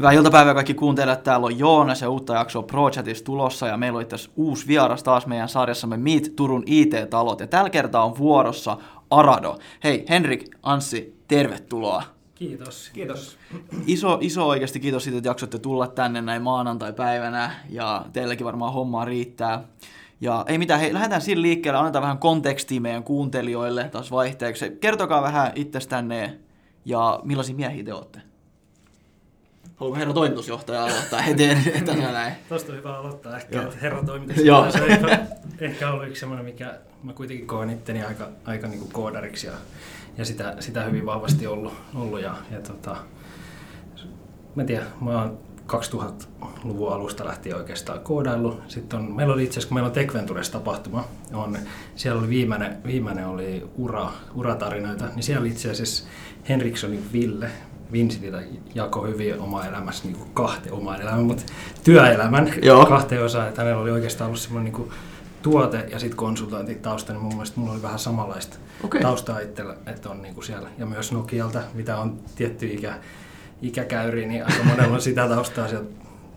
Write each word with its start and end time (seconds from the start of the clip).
Hyvää 0.00 0.12
iltapäivää 0.12 0.54
kaikki 0.54 0.74
kuuntelijat. 0.74 1.22
Täällä 1.22 1.46
on 1.46 1.58
Joonas 1.58 2.02
ja 2.02 2.10
uutta 2.10 2.34
jaksoa 2.34 2.62
ProChatissa 2.62 3.24
tulossa 3.24 3.66
ja 3.66 3.76
meillä 3.76 3.98
on 3.98 4.06
tässä 4.06 4.30
uusi 4.36 4.66
vieras 4.66 5.02
taas 5.02 5.26
meidän 5.26 5.48
sarjassamme 5.48 5.96
Meet 5.96 6.32
Turun 6.36 6.62
IT-talot. 6.66 7.40
Ja 7.40 7.46
tällä 7.46 7.70
kertaa 7.70 8.04
on 8.04 8.18
vuorossa 8.18 8.76
Arado. 9.10 9.58
Hei 9.84 10.04
Henrik, 10.08 10.56
Anssi, 10.62 11.16
tervetuloa. 11.28 12.02
Kiitos. 12.34 12.90
Kiitos. 12.92 13.36
Iso, 13.86 14.18
iso 14.20 14.48
oikeasti 14.48 14.80
kiitos 14.80 15.04
siitä, 15.04 15.18
että 15.18 15.28
jaksoitte 15.28 15.58
tulla 15.58 15.86
tänne 15.86 16.22
näin 16.22 16.42
maanantai-päivänä 16.42 17.50
ja 17.68 18.04
teilläkin 18.12 18.46
varmaan 18.46 18.72
hommaa 18.72 19.04
riittää. 19.04 19.62
Ja 20.20 20.44
ei 20.48 20.58
mitään, 20.58 20.80
hei, 20.80 20.94
lähdetään 20.94 21.22
sillä 21.22 21.42
liikkeelle, 21.42 21.78
annetaan 21.78 22.02
vähän 22.02 22.18
kontekstia 22.18 22.80
meidän 22.80 23.04
kuuntelijoille 23.04 23.88
taas 23.88 24.10
vaihteeksi. 24.10 24.70
Kertokaa 24.80 25.22
vähän 25.22 25.52
itsestänne 25.54 26.38
ja 26.84 27.20
millaisia 27.24 27.56
miehiä 27.56 27.84
te 27.84 27.94
olette. 27.94 28.29
Haluatko 29.80 29.98
herra 29.98 30.14
toimitusjohtaja 30.14 30.84
aloittaa 30.84 31.22
heti 31.22 31.44
etänä 31.74 32.12
näin? 32.18 32.34
Tuosta 32.48 32.72
on 32.72 32.78
hyvä 32.78 32.98
aloittaa 32.98 33.36
ehkä, 33.36 33.56
Joo. 33.56 33.64
että 33.64 33.76
herra 33.82 34.04
toimitusjohtaja 34.04 34.72
se 34.86 34.92
ehkä, 34.92 35.26
ehkä 35.60 35.90
ollut 35.90 36.08
yksi 36.08 36.20
semmoinen, 36.20 36.44
mikä 36.44 36.78
mä 37.02 37.12
kuitenkin 37.12 37.46
koen 37.46 37.70
itteni 37.70 38.02
aika, 38.02 38.28
aika 38.44 38.68
niin 38.68 38.80
kuin 38.80 38.92
koodariksi 38.92 39.46
ja, 39.46 39.52
ja 40.18 40.24
sitä, 40.24 40.56
sitä 40.60 40.82
hyvin 40.82 41.06
vahvasti 41.06 41.46
ollut, 41.46 41.72
ollut 41.94 42.20
ja, 42.20 42.34
ja 42.50 42.60
tota, 42.60 42.96
mä 44.54 44.62
en 44.62 44.66
tiedä, 44.66 44.84
mä 45.00 45.10
oon 45.10 45.38
2000-luvun 45.68 46.92
alusta 46.92 47.24
lähtien 47.24 47.56
oikeastaan 47.56 48.00
koodaillut. 48.00 48.62
Sitten 48.68 48.98
on, 48.98 49.12
meillä 49.12 49.34
oli 49.34 49.44
itse 49.44 49.52
asiassa, 49.52 49.68
kun 49.68 49.74
meillä 49.74 49.86
on 49.88 49.92
Tekventures 49.92 50.50
tapahtuma, 50.50 51.08
on, 51.32 51.58
siellä 51.96 52.20
oli 52.20 52.28
viimeinen, 52.28 52.76
viimeinen 52.86 53.26
oli 53.26 53.70
ura, 53.76 54.12
uratarinoita, 54.34 55.04
niin 55.14 55.22
siellä 55.22 55.40
oli 55.40 55.48
itse 55.48 55.70
asiassa 55.70 56.04
Henrikssonin 56.48 57.12
Ville, 57.12 57.50
Vincitillä 57.92 58.42
jako 58.74 59.06
hyvin 59.06 59.40
oma 59.40 59.64
elämässä 59.64 60.04
niin 60.04 60.16
kuin 60.16 60.30
kahteen 60.34 60.74
omaan 60.74 61.00
elämään, 61.00 61.24
mutta 61.24 61.42
työelämän 61.84 62.54
Joo. 62.62 62.86
kahteen 62.86 63.24
osaan. 63.24 63.48
Että 63.48 63.62
hänellä 63.62 63.82
oli 63.82 63.90
oikeastaan 63.90 64.28
ollut 64.28 64.40
semmoinen 64.40 64.72
niin 64.72 64.90
tuote 65.42 65.86
ja 65.90 65.98
sitten 65.98 66.16
konsultointitausta, 66.16 67.12
niin 67.12 67.22
mun 67.22 67.34
mielestä 67.34 67.60
mulla 67.60 67.72
oli 67.72 67.82
vähän 67.82 67.98
samanlaista 67.98 68.56
okay. 68.84 69.00
taustaa 69.00 69.38
itsellä, 69.38 69.76
että 69.86 70.10
on 70.10 70.22
niin 70.22 70.34
kuin 70.34 70.44
siellä. 70.44 70.68
Ja 70.78 70.86
myös 70.86 71.12
Nokialta, 71.12 71.62
mitä 71.74 71.98
on 71.98 72.18
tietty 72.36 72.66
ikä, 72.66 72.94
ikäkäyri, 73.62 74.26
niin 74.26 74.44
aika 74.46 74.64
monella 74.64 74.94
on 74.94 75.02
sitä 75.02 75.28
taustaa 75.28 75.68
sieltä 75.68 75.90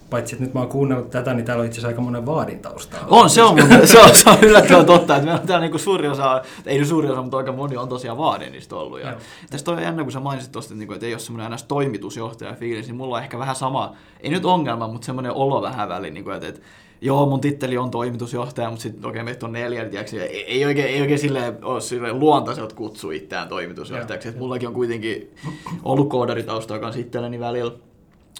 paitsi 0.09 0.35
että 0.35 0.45
nyt 0.45 0.53
mä 0.53 0.59
oon 0.59 0.69
kuunnellut 0.69 1.09
tätä, 1.09 1.33
niin 1.33 1.45
täällä 1.45 1.61
on 1.61 1.65
itse 1.65 1.75
asiassa 1.75 1.87
aika 1.87 2.01
monen 2.01 2.25
vaadin 2.25 2.59
taustaa. 2.59 3.05
On, 3.09 3.29
se 3.29 3.43
on, 3.43 3.57
se 3.85 3.99
on, 3.99 4.15
se 4.15 4.29
on 4.29 4.37
yllättävän 4.41 4.85
totta, 4.85 5.15
että 5.15 5.25
meillä 5.25 5.41
on 5.41 5.47
täällä 5.47 5.61
niinku 5.61 5.77
suuri 5.77 6.07
osa, 6.07 6.41
ei 6.65 6.79
nyt 6.79 6.87
suuri 6.87 7.09
osa, 7.09 7.21
mutta 7.21 7.37
aika 7.37 7.51
moni 7.51 7.77
on 7.77 7.89
tosiaan 7.89 8.17
vaadinista 8.17 8.75
ollut. 8.75 8.99
Ja 8.99 9.17
tästä 9.49 9.71
on 9.71 9.81
jännä, 9.81 10.03
kun 10.03 10.11
sä 10.11 10.19
mainitsit 10.19 10.51
tuosta, 10.51 10.73
että, 10.73 10.93
että 10.93 11.05
ei 11.05 11.13
ole 11.13 11.19
semmoinen 11.19 11.45
aina 11.45 11.57
toimitusjohtaja 11.67 12.53
fiilis, 12.53 12.87
niin 12.87 12.95
mulla 12.95 13.15
on 13.15 13.23
ehkä 13.23 13.39
vähän 13.39 13.55
sama, 13.55 13.95
ei 14.21 14.29
nyt 14.29 14.45
ongelma, 14.45 14.87
mutta 14.87 15.05
semmoinen 15.05 15.31
olo 15.31 15.61
vähän 15.61 15.89
väliin, 15.89 16.13
niin 16.13 16.23
kuin, 16.23 16.35
että, 16.35 16.47
että 16.47 16.61
joo, 17.01 17.25
mun 17.25 17.41
titteli 17.41 17.77
on 17.77 17.91
toimitusjohtaja, 17.91 18.69
mutta 18.69 18.83
sitten 18.83 19.09
okei, 19.09 19.23
meitä 19.23 19.45
on 19.45 19.51
neljä, 19.53 19.85
tiiäks, 19.85 20.13
ei, 20.13 20.43
ei, 20.43 20.65
oikein, 20.65 20.87
ei 20.87 21.01
oikein 21.01 21.19
sille 21.19 21.53
ole 21.61 21.81
sille 21.81 22.13
luontaiselta 22.13 22.75
kutsu 22.75 23.11
itseään 23.11 23.49
toimitusjohtajaksi. 23.49 24.27
Että 24.27 24.39
mullakin 24.41 24.67
on 24.67 24.73
kuitenkin 24.73 25.35
ollut 25.83 26.09
koodaritausta 26.09 26.79
kanssa 26.79 27.01
itselleni 27.01 27.39
välillä. 27.39 27.71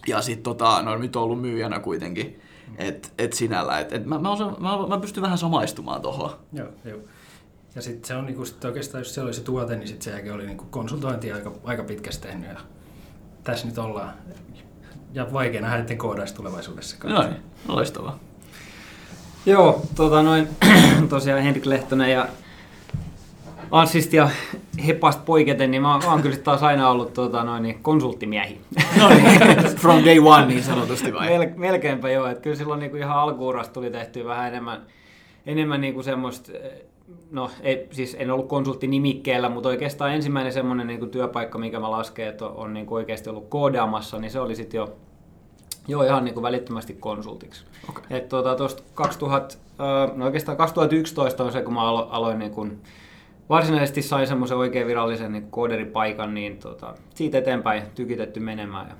Ja 0.07 0.21
sitten 0.21 0.43
tota, 0.43 0.81
no 0.81 0.97
nyt 0.97 1.15
on 1.15 1.23
ollut 1.23 1.41
myyjänä 1.41 1.79
kuitenkin. 1.79 2.41
Et, 2.77 3.13
et 3.17 3.33
sinällä, 3.33 3.79
et, 3.79 3.93
et 3.93 4.05
mä, 4.05 4.19
mä, 4.19 4.31
osaan, 4.31 4.55
mä, 4.59 4.87
mä 4.87 4.99
pystyn 4.99 5.23
vähän 5.23 5.37
samaistumaan 5.37 6.01
tuohon. 6.01 6.31
Joo, 6.53 6.67
joo. 6.85 6.99
Ja 7.75 7.81
sitten 7.81 8.07
se 8.07 8.15
on 8.15 8.25
niinku, 8.25 8.45
sit 8.45 8.65
oikeastaan, 8.65 9.01
jos 9.01 9.15
se 9.15 9.21
oli 9.21 9.33
se 9.33 9.41
tuote, 9.41 9.75
niin 9.75 9.87
sitten 9.87 10.03
se 10.03 10.11
jälkeen 10.11 10.35
oli 10.35 10.45
niinku 10.45 10.65
konsultointi 10.69 11.31
aika, 11.31 11.51
aika 11.63 11.83
pitkästi 11.83 12.27
tehnyt. 12.27 12.49
Ja 12.49 12.59
tässä 13.43 13.67
nyt 13.67 13.77
ollaan. 13.77 14.13
Ja 15.13 15.33
vaikea 15.33 15.61
nähdä, 15.61 15.77
että 15.77 15.95
koodaisi 15.95 16.35
tulevaisuudessa. 16.35 16.97
No 17.03 17.23
niin, 17.23 17.43
loistavaa. 17.67 18.19
Joo, 19.45 19.81
tota 19.95 20.23
noin, 20.23 20.47
tosiaan 21.09 21.43
Henrik 21.43 21.65
Lehtonen 21.65 22.11
ja 22.11 22.27
Anssista 23.71 24.15
ja 24.15 24.29
Hepasta 24.87 25.23
poiketen, 25.25 25.71
niin 25.71 25.81
mä 25.81 25.99
oon 26.07 26.21
kyllä 26.21 26.37
taas 26.37 26.63
aina 26.63 26.89
ollut 26.89 27.13
tota, 27.13 27.43
noin, 27.43 27.63
niin 27.63 27.79
konsulttimiehi. 27.81 28.61
No 28.99 29.09
niin, 29.09 29.39
from 29.81 30.03
day 30.05 30.19
one 30.19 30.45
niin 30.45 30.63
sanotusti 30.63 31.13
vai? 31.13 31.29
Mel, 31.29 31.49
melkeinpä 31.55 32.11
joo, 32.11 32.27
että 32.27 32.41
kyllä 32.41 32.55
silloin 32.55 32.79
niin 32.79 32.91
kuin 32.91 33.01
ihan 33.01 33.17
alkuurasta 33.17 33.73
tuli 33.73 33.89
tehty 33.89 34.25
vähän 34.25 34.47
enemmän, 34.47 34.81
enemmän 35.45 35.81
niin 35.81 35.93
kuin 35.93 36.03
semmoista, 36.03 36.51
no 37.31 37.51
ei, 37.61 37.87
siis 37.91 38.15
en 38.19 38.31
ollut 38.31 38.47
konsultti 38.47 38.87
nimikkeellä, 38.87 39.49
mutta 39.49 39.69
oikeastaan 39.69 40.13
ensimmäinen 40.13 40.53
semmoinen 40.53 40.87
niin 40.87 40.99
kuin 40.99 41.11
työpaikka, 41.11 41.57
mikä 41.57 41.79
mä 41.79 41.91
lasken, 41.91 42.27
että 42.27 42.45
on, 42.45 42.55
on 42.55 42.73
niin 42.73 42.85
kuin 42.85 42.95
oikeasti 42.95 43.29
ollut 43.29 43.49
koodaamassa, 43.49 44.19
niin 44.19 44.31
se 44.31 44.39
oli 44.39 44.55
sitten 44.55 44.77
jo 44.77 44.95
Joo, 45.87 46.03
ihan 46.03 46.25
niin 46.25 46.33
kuin 46.33 46.43
välittömästi 46.43 46.93
konsultiksi. 46.93 47.65
Okay. 47.89 48.03
Et 48.09 48.29
tuota, 48.29 48.55
2000, 48.93 49.55
no 50.15 50.25
oikeastaan 50.25 50.57
2011 50.57 51.43
on 51.43 51.51
se, 51.51 51.61
kun 51.61 51.73
mä 51.73 51.81
aloin, 51.81 52.11
aloin 52.11 52.39
niin 52.39 52.51
kuin, 52.51 52.81
varsinaisesti 53.49 54.01
sain 54.01 54.27
semmoisen 54.27 54.57
oikein 54.57 54.87
virallisen 54.87 55.31
niin 55.31 55.51
kooderipaikan, 55.51 56.33
niin 56.33 56.57
tota, 56.57 56.93
siitä 57.15 57.37
eteenpäin 57.37 57.83
tykitetty 57.95 58.39
menemään. 58.39 58.87
Ja 58.89 58.95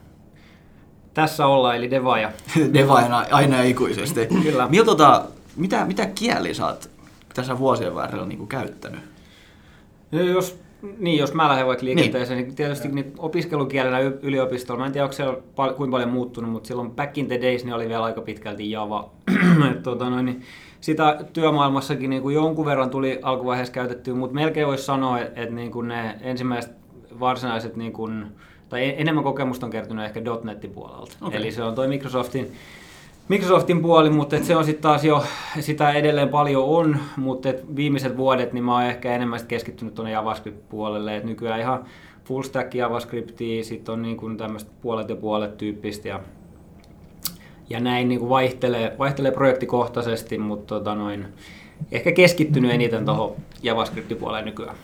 tässä 1.14 1.46
ollaan, 1.48 1.76
eli 1.76 1.92
Devaja. 1.92 2.32
Devaja 2.74 3.26
aina 3.32 3.62
ikuisesti. 3.62 4.28
Kyllä. 4.44 4.68
Mil, 4.68 4.84
tota, 4.84 5.26
mitä, 5.56 5.86
mitä 5.86 6.06
kieli 6.06 6.54
sä 6.54 6.66
oot 6.66 6.90
tässä 7.34 7.60
vuosien 7.60 7.96
varrella 7.96 8.26
niin 8.26 8.48
käyttänyt? 8.48 9.02
No, 10.12 10.22
jos 10.22 10.64
niin, 10.98 11.20
jos 11.20 11.34
mä 11.34 11.50
lähden 11.50 11.68
vaikka 11.68 11.86
liikenteeseen, 11.86 12.38
niin, 12.38 12.48
niin 12.48 12.56
tietysti 12.56 12.88
niin 12.88 13.14
opiskelukielenä 13.18 14.00
yliopistolla, 14.00 14.80
mä 14.80 14.86
en 14.86 14.92
tiedä, 14.92 15.06
onko 15.06 15.14
se 15.14 15.24
pal- 15.56 15.74
kuinka 15.74 15.92
paljon 15.92 16.10
muuttunut, 16.10 16.52
mutta 16.52 16.68
silloin 16.68 16.92
back 16.92 17.18
in 17.18 17.28
the 17.28 17.42
days 17.42 17.64
niin 17.66 17.74
oli 17.74 17.90
vielä 17.90 18.04
aika 18.04 18.22
pitkälti 18.22 18.72
Java. 18.72 19.10
Et, 19.72 19.84
tota, 19.84 20.10
noin, 20.10 20.26
niin 20.26 20.42
sitä 20.84 21.26
työmaailmassakin 21.34 22.10
niin 22.10 22.22
kuin 22.22 22.36
jonkun 22.36 22.66
verran 22.66 22.90
tuli 22.90 23.20
alkuvaiheessa 23.22 23.74
käytettyä, 23.74 24.14
mutta 24.14 24.36
melkein 24.36 24.68
voisi 24.68 24.84
sanoa, 24.84 25.20
että, 25.20 25.42
että 25.42 25.56
niin 25.56 25.72
kuin 25.72 25.88
ne 25.88 26.16
ensimmäiset 26.22 26.72
varsinaiset, 27.20 27.76
niin 27.76 27.94
kuin, 27.94 28.26
tai 28.70 28.94
enemmän 28.98 29.24
kokemusta 29.24 29.66
on 29.66 29.72
kertynyt 29.72 30.06
ehkä 30.06 30.22
.NETin 30.44 30.72
puolelta. 30.72 31.18
Okay. 31.22 31.40
Eli 31.40 31.52
se 31.52 31.64
on 31.64 31.76
toi 31.76 31.88
Microsoftin 31.88 32.52
Microsoftin 33.28 33.82
puoli, 33.82 34.10
mutta 34.10 34.36
et 34.36 34.44
se 34.44 34.56
on 34.56 34.66
sitten 34.66 34.84
taas 34.84 35.04
jo, 35.04 35.24
sitä 35.60 35.92
edelleen 35.92 36.30
paljon 36.30 36.64
on, 36.66 36.98
mutta 37.18 37.50
et 37.50 37.76
viimeiset 37.76 38.18
vuodet 38.18 38.54
niin 38.54 38.64
mä 38.64 38.74
oon 38.74 38.84
ehkä 38.84 39.16
enemmän 39.16 39.40
keskittynyt 39.48 39.94
tuonne 39.94 40.12
JavaScript-puolelle, 40.12 41.16
että 41.16 41.28
nykyään 41.28 41.60
ihan 41.60 41.86
full 42.24 42.44
stack 42.44 42.76
JavaScriptia, 42.76 43.64
sitten 43.64 43.94
on 43.94 44.02
niin 44.02 44.18
kuin 44.18 44.38
tämmöistä 44.38 44.72
puolet 44.82 45.10
ja 45.10 45.16
puolet 45.16 45.58
tyyppistä 45.58 46.08
ja, 46.08 46.20
ja 47.74 47.80
näin 47.80 48.10
niin 48.10 48.20
kuin 48.20 48.30
vaihtelee, 48.30 48.96
vaihtelee 49.00 49.32
projektikohtaisesti, 49.32 50.38
mutta 50.38 50.76
tota 50.76 50.96
noin, 50.96 51.26
ehkä 51.92 52.12
keskittynyt 52.12 52.72
eniten 52.72 53.06
tuohon 53.06 53.36
JavaScript-puoleen 53.64 54.46
nykyään. 54.46 54.76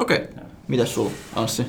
Okei, 0.00 0.16
okay. 0.16 0.44
mitäs 0.68 0.94
sulla, 0.94 1.10
Anssi? 1.36 1.66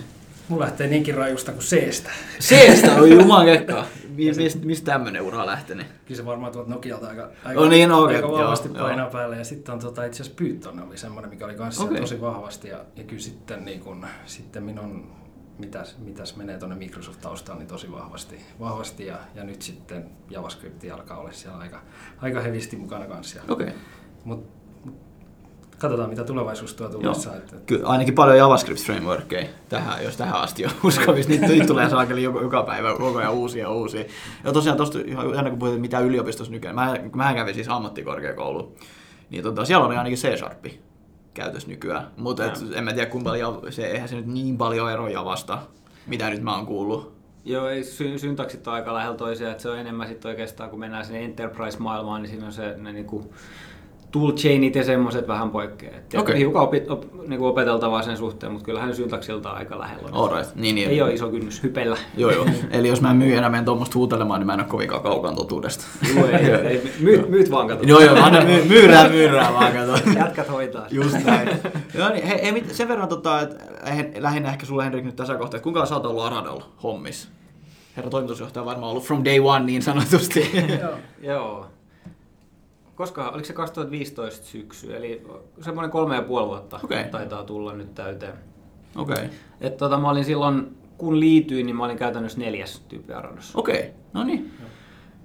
Mulla 0.48 0.64
lähtee 0.64 0.88
niinkin 0.88 1.16
rajusta 1.16 1.52
kuin 1.52 1.64
C-stä. 1.64 2.10
C-stä? 2.40 2.96
Oi 2.96 3.12
juman 3.12 3.46
kekkaa. 3.46 3.86
Mistä 4.16 4.60
mis 4.64 4.82
tämmöinen 4.82 5.22
ura 5.22 5.40
on 5.40 5.46
lähtenyt? 5.46 5.88
Kyllä 6.06 6.18
se 6.18 6.26
varmaan 6.26 6.52
tuolta 6.52 6.70
Nokialta 6.70 7.08
aika, 7.08 7.30
aika, 7.46 7.62
oh, 7.62 7.70
niin, 7.70 7.92
okay. 7.92 8.16
aika 8.16 8.32
vahvasti 8.32 8.70
joo, 8.74 8.78
painaa 8.78 9.06
joo. 9.06 9.12
päälle. 9.12 9.38
Ja 9.38 9.44
sitten 9.44 9.74
on 9.74 9.80
tota, 9.80 10.06
itse 10.06 10.24
asiassa 10.24 10.44
Python 10.44 10.84
oli 10.88 10.98
semmoinen, 10.98 11.30
mikä 11.30 11.46
oli 11.46 11.56
kanssa 11.56 11.84
okay. 11.84 12.00
tosi 12.00 12.22
vahvasti. 12.22 12.68
Ja, 12.68 12.78
ja 12.96 13.04
kyllä 13.04 13.22
sitten, 13.22 13.66
niin 13.66 13.80
kun, 13.80 14.06
sitten 14.26 14.64
minun 14.64 15.12
mitäs, 15.58 15.98
mitäs 15.98 16.36
menee 16.36 16.58
tuonne 16.58 16.76
Microsoft-taustaan 16.76 17.58
niin 17.58 17.68
tosi 17.68 17.92
vahvasti. 17.92 18.36
vahvasti 18.60 19.06
ja, 19.06 19.18
ja 19.36 19.44
nyt 19.44 19.62
sitten 19.62 20.10
JavaScript 20.30 20.84
alkaa 20.94 21.18
olla 21.18 21.32
siellä 21.32 21.58
aika, 21.58 21.82
aika 22.18 22.42
hevisti 22.42 22.76
mukana 22.76 23.06
kanssa. 23.06 23.40
Okay. 23.50 23.72
Mut 24.24 24.48
katsotaan 25.78 26.10
mitä 26.10 26.24
tulevaisuus 26.24 26.74
tuo 26.74 26.90
tullessa. 26.90 27.36
Että... 27.36 27.56
Kyllä, 27.66 27.88
ainakin 27.88 28.16
paljon 28.16 28.38
JavaScript-frameworkkeja 28.38 29.48
tähän, 29.70 30.04
jos 30.04 30.18
tähän 30.18 30.42
asti 30.42 30.66
on 30.66 30.72
uskovissa. 30.84 31.32
Niitä, 31.32 31.48
niitä 31.48 31.68
tulee 31.68 31.90
saakeli 31.90 32.24
joka, 32.24 32.42
joka 32.42 32.64
päivä 32.64 32.96
koko 32.98 33.20
ajan 33.20 33.34
uusia 33.34 33.70
uusia. 33.70 34.06
Ja 34.44 34.52
tosiaan 34.52 34.78
tuosta 34.78 35.00
ihan 35.00 35.46
kuin 35.50 35.60
puhutaan, 35.60 35.82
mitä 35.82 36.00
yliopistossa 36.00 36.54
nykyään. 36.54 36.76
Mä, 36.76 36.98
mä 37.16 37.34
kävin 37.34 37.56
siis 37.56 37.70
ammattikorkeakoulu, 37.70 38.76
niin 39.30 39.44
tota, 39.44 39.66
siellä 39.66 39.86
oli 39.86 39.96
ainakin 39.96 40.20
C-sharppi 40.20 40.93
käytössä 41.34 41.70
nykyään. 41.70 42.08
Mutta 42.18 42.44
en 42.76 42.84
mä 42.84 42.94
tiedä, 42.94 43.10
kuinka 43.10 43.30
paljon, 43.30 43.62
se, 43.70 43.86
eihän 43.86 44.10
se 44.10 44.16
nyt 44.16 44.26
niin 44.26 44.58
paljon 44.58 44.92
eroja 44.92 45.26
vasta, 45.26 45.60
mitä 46.08 46.30
nyt 46.30 46.42
mä 46.42 46.56
oon 46.56 46.66
kuullut. 46.66 47.14
Joo, 47.46 47.68
ei, 47.68 47.84
sy- 47.84 48.20
syntaksit 48.20 48.68
on 48.68 48.74
aika 48.74 48.94
lähellä 48.94 49.18
toisiaan, 49.18 49.52
että 49.52 49.62
se 49.62 49.70
on 49.70 49.80
enemmän 49.80 50.08
sitten 50.08 50.30
oikeastaan, 50.30 50.70
kun 50.70 50.80
mennään 50.80 51.06
sinne 51.06 51.24
enterprise-maailmaan, 51.24 52.22
niin 52.22 52.30
siinä 52.30 52.46
on 52.46 52.54
se 52.54 52.76
ne, 52.78 52.94
niin 52.94 53.06
kuin, 53.06 53.30
toolchainit 54.14 54.76
ja 54.76 54.84
semmoiset 54.84 55.28
vähän 55.28 55.50
poikkeaa. 55.50 55.94
Okay. 56.18 56.38
Hiukan 56.38 56.62
opi, 56.62 56.82
op, 56.90 57.04
niin 57.28 57.42
opeteltavaa 57.42 58.02
sen 58.02 58.18
suhteen, 58.18 58.52
mutta 58.52 58.66
kyllähän 58.66 58.96
syntaksilta 58.96 59.50
aika 59.50 59.80
lähellä 59.80 60.10
on. 60.12 60.24
Alright. 60.24 60.56
Niin, 60.56 60.76
niin. 60.76 60.90
Ei 60.90 61.02
ole 61.02 61.14
iso 61.14 61.30
kynnys 61.30 61.64
hypellä. 61.64 61.98
Joo, 62.18 62.32
joo. 62.32 62.46
Eli 62.72 62.88
jos 62.88 63.02
mä 63.02 63.14
myyjänä 63.14 63.50
menen 63.50 63.66
tuommoista 63.66 63.98
huutelemaan, 64.00 64.40
niin 64.40 64.48
mä 64.48 64.54
en 64.54 64.60
ole 64.60 64.68
kovinkaan 64.68 65.02
kaukan 65.02 65.36
totuudesta. 65.36 65.86
Joo, 66.16 66.28
ei, 66.28 66.34
ei, 66.36 66.92
myyt, 67.00 67.30
myyt 67.30 67.52
vaan 67.52 67.68
kato. 67.68 67.84
Joo, 67.84 68.00
joo, 68.00 68.16
anna 68.16 68.42
my, 68.42 68.64
myyrää, 68.68 69.10
myyrää 69.10 69.54
vaan 69.54 69.74
kato. 69.74 70.10
Jätkät 70.20 70.50
hoitaa. 70.50 70.88
Just 70.92 71.18
näin. 71.24 71.50
joo, 71.98 72.10
niin, 72.10 72.28
hei, 72.28 72.42
hei, 72.44 72.64
sen 72.72 72.88
verran, 72.88 73.08
tota, 73.08 73.42
että 73.42 73.58
lähinnä 74.18 74.50
ehkä 74.50 74.66
sulle 74.66 74.86
Henrik 74.86 75.06
nyt 75.06 75.16
tässä 75.16 75.36
kohtaa, 75.36 75.58
että 75.58 75.64
kuinka 75.64 75.86
sä 75.86 75.96
oot 75.96 76.06
ollut 76.06 76.24
Aradolla 76.24 76.66
hommissa? 76.84 77.30
herra 77.98 78.10
toimitusjohtaja 78.10 78.62
on 78.62 78.66
varmaan 78.66 78.92
ollut 78.92 79.04
from 79.04 79.26
day 79.26 79.40
one 79.40 79.66
niin 79.66 79.82
sanotusti. 79.82 80.52
Joo. 80.82 80.98
Joo. 81.22 81.68
Koska, 82.96 83.30
oliko 83.30 83.46
se 83.46 83.54
2015 83.54 84.46
syksy, 84.46 84.96
eli 84.96 85.28
semmoinen 85.62 85.92
kolme 85.92 86.16
ja 86.16 86.22
puoli 86.22 86.48
vuotta 86.48 86.80
okay. 86.84 87.04
taitaa 87.04 87.44
tulla 87.44 87.74
nyt 87.74 87.96
täyteen. 87.96 88.34
Okei. 88.96 89.16
Okay. 89.16 89.30
Et 89.62 89.78
tota, 89.78 89.98
mä 89.98 90.10
olin 90.10 90.26
silloin, 90.26 90.78
kun 90.98 91.20
liityin, 91.20 91.66
niin 91.66 91.76
mä 91.76 91.86
olin 91.86 91.98
käytännössä 91.98 92.40
neljäs 92.40 92.80
tyyppi. 92.90 93.14
Okei, 93.56 93.80
okay. 93.80 93.92
no 94.14 94.24
niin. 94.24 94.52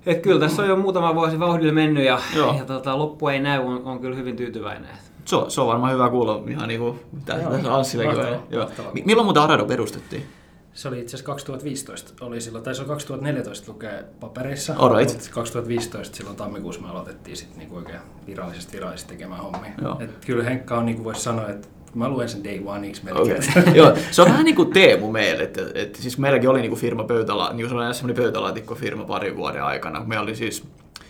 Et 0.06 0.22
kyllä 0.22 0.40
tässä 0.40 0.62
on 0.62 0.68
jo 0.68 0.76
muutama 0.76 1.14
vuosi 1.14 1.40
vauhdilla 1.40 1.72
mennyt 1.72 2.04
ja, 2.04 2.18
ja 2.58 2.64
tota, 2.64 2.98
loppu 2.98 3.28
ei 3.28 3.40
näy, 3.40 3.60
on, 3.60 3.84
on 3.84 4.00
kyllä 4.00 4.16
hyvin 4.16 4.36
tyytyväinen. 4.36 4.90
Se 5.24 5.36
on, 5.36 5.50
se 5.50 5.60
on 5.60 5.66
varmaan 5.66 5.92
hyvä 5.92 6.10
kuulla 6.10 6.42
ihan 6.48 6.68
niin 6.68 6.80
kuin 6.80 7.00
tässä 7.24 7.74
Anssillekin. 7.74 9.04
Milloin 9.04 9.26
muuta 9.26 9.44
Arado 9.44 9.64
perustettiin? 9.64 10.26
Se 10.74 10.88
oli 10.88 11.00
itse 11.00 11.16
asiassa 11.16 11.26
2015, 11.32 12.24
oli 12.24 12.40
silloin, 12.40 12.64
tai 12.64 12.74
se 12.74 12.80
oli 12.80 12.88
2014 12.88 13.72
lukee 13.72 14.04
paperissa, 14.20 14.72
right. 14.72 15.12
mutta 15.12 15.30
2015 15.30 16.16
silloin 16.16 16.36
tammikuussa 16.36 16.80
me 16.80 16.88
aloitettiin 16.88 17.36
sitten 17.36 17.58
niinku 17.58 17.76
oikein 17.76 18.00
virallisesti 18.26 18.72
virallisesti 18.72 19.12
tekemään 19.12 19.40
hommia. 19.40 19.72
Et 20.00 20.24
kyllä 20.26 20.44
Henkka 20.44 20.78
on, 20.78 20.86
niin 20.86 20.96
kuin 20.96 21.04
voisi 21.04 21.22
sanoa, 21.22 21.48
että 21.48 21.68
Mä 21.94 22.08
luen 22.08 22.28
sen 22.28 22.44
day 22.44 22.60
oneiksi 22.66 23.04
melkein. 23.04 23.42
Okay. 23.58 23.74
Joo, 23.74 23.96
se 24.10 24.22
on 24.22 24.28
vähän 24.32 24.44
niin 24.44 24.56
kuin 24.56 24.72
Teemu 24.72 25.12
meille. 25.12 25.42
Että, 25.42 25.62
että, 25.74 26.02
siis 26.02 26.18
meilläkin 26.18 26.48
oli 26.48 26.60
niin 26.60 26.70
kuin 26.70 26.80
firma 26.80 27.04
pöytäla, 27.04 27.52
niin 27.52 27.56
kuin 27.56 27.68
se 27.68 27.86
oli 27.86 27.94
semmoinen 27.94 28.22
pöytälaatikko 28.22 28.74
firma 28.74 29.04
parin 29.04 29.36
vuoden 29.36 29.64
aikana. 29.64 30.04
Me 30.04 30.18
oli 30.18 30.36
siis 30.36 30.64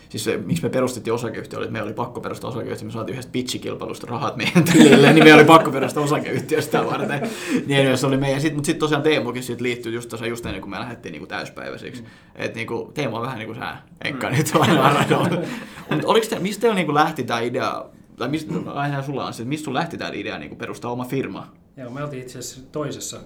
siis 0.09 0.23
se, 0.23 0.37
miksi 0.37 0.63
me 0.63 0.69
perustettiin 0.69 1.13
osakeyhtiö, 1.13 1.59
oli, 1.59 1.65
että 1.65 1.73
meillä 1.73 1.87
oli 1.87 1.93
pakko 1.93 2.21
perustaa 2.21 2.49
osakeyhtiö, 2.49 2.85
me 2.85 2.91
saatiin 2.91 3.13
yhdestä 3.13 3.31
pitchikilpailusta 3.31 4.07
rahat 4.07 4.35
meidän 4.35 4.63
tilille, 4.73 5.13
niin 5.13 5.23
meillä 5.23 5.39
oli 5.39 5.47
pakko 5.47 5.71
perustaa 5.71 6.03
osakeyhtiö 6.03 6.61
sitä 6.61 6.85
varten. 6.85 7.29
Niin 7.65 7.97
se 7.97 8.07
oli 8.07 8.17
meidän, 8.17 8.41
sit, 8.41 8.53
mutta 8.53 8.65
sitten 8.65 8.79
tosiaan 8.79 9.03
Teemukin 9.03 9.43
sit 9.43 9.61
liittyy 9.61 9.93
just 9.93 10.09
tosiaan 10.09 10.29
just 10.29 10.45
ennen 10.45 10.61
kuin 10.61 10.71
me 10.71 10.79
lähdettiin 10.79 11.11
niinku 11.11 11.27
täyspäiväisiksi. 11.27 12.01
Mm. 12.01 12.07
Että 12.35 12.55
niinku, 12.55 12.91
Teemu 12.93 13.15
on 13.15 13.21
vähän 13.21 13.37
niin 13.37 13.47
kuin 13.47 13.59
sä, 13.59 13.77
Enkka 14.03 14.29
mm. 14.29 14.35
nyt 14.35 14.51
on 14.55 14.67
Mutta 15.91 16.07
oliko 16.07 16.27
te, 16.29 16.39
mistä 16.39 16.61
teillä 16.61 16.75
niinku 16.75 16.93
lähti 16.93 17.23
tämä 17.23 17.39
idea, 17.39 17.85
tai 18.17 18.29
mistä, 18.29 18.53
aina 18.73 19.01
sulla 19.01 19.25
on 19.25 19.33
se, 19.33 19.45
mistä 19.45 19.65
sun 19.65 19.73
lähti 19.73 19.97
tämä 19.97 20.11
idea 20.13 20.37
niinku 20.37 20.55
perustaa 20.55 20.91
oma 20.91 21.05
firma? 21.05 21.47
Joo, 21.77 21.89
me 21.89 22.03
oltiin 22.03 22.21
itse 22.21 22.39
asiassa 22.39 22.61
toisessa 22.71 23.19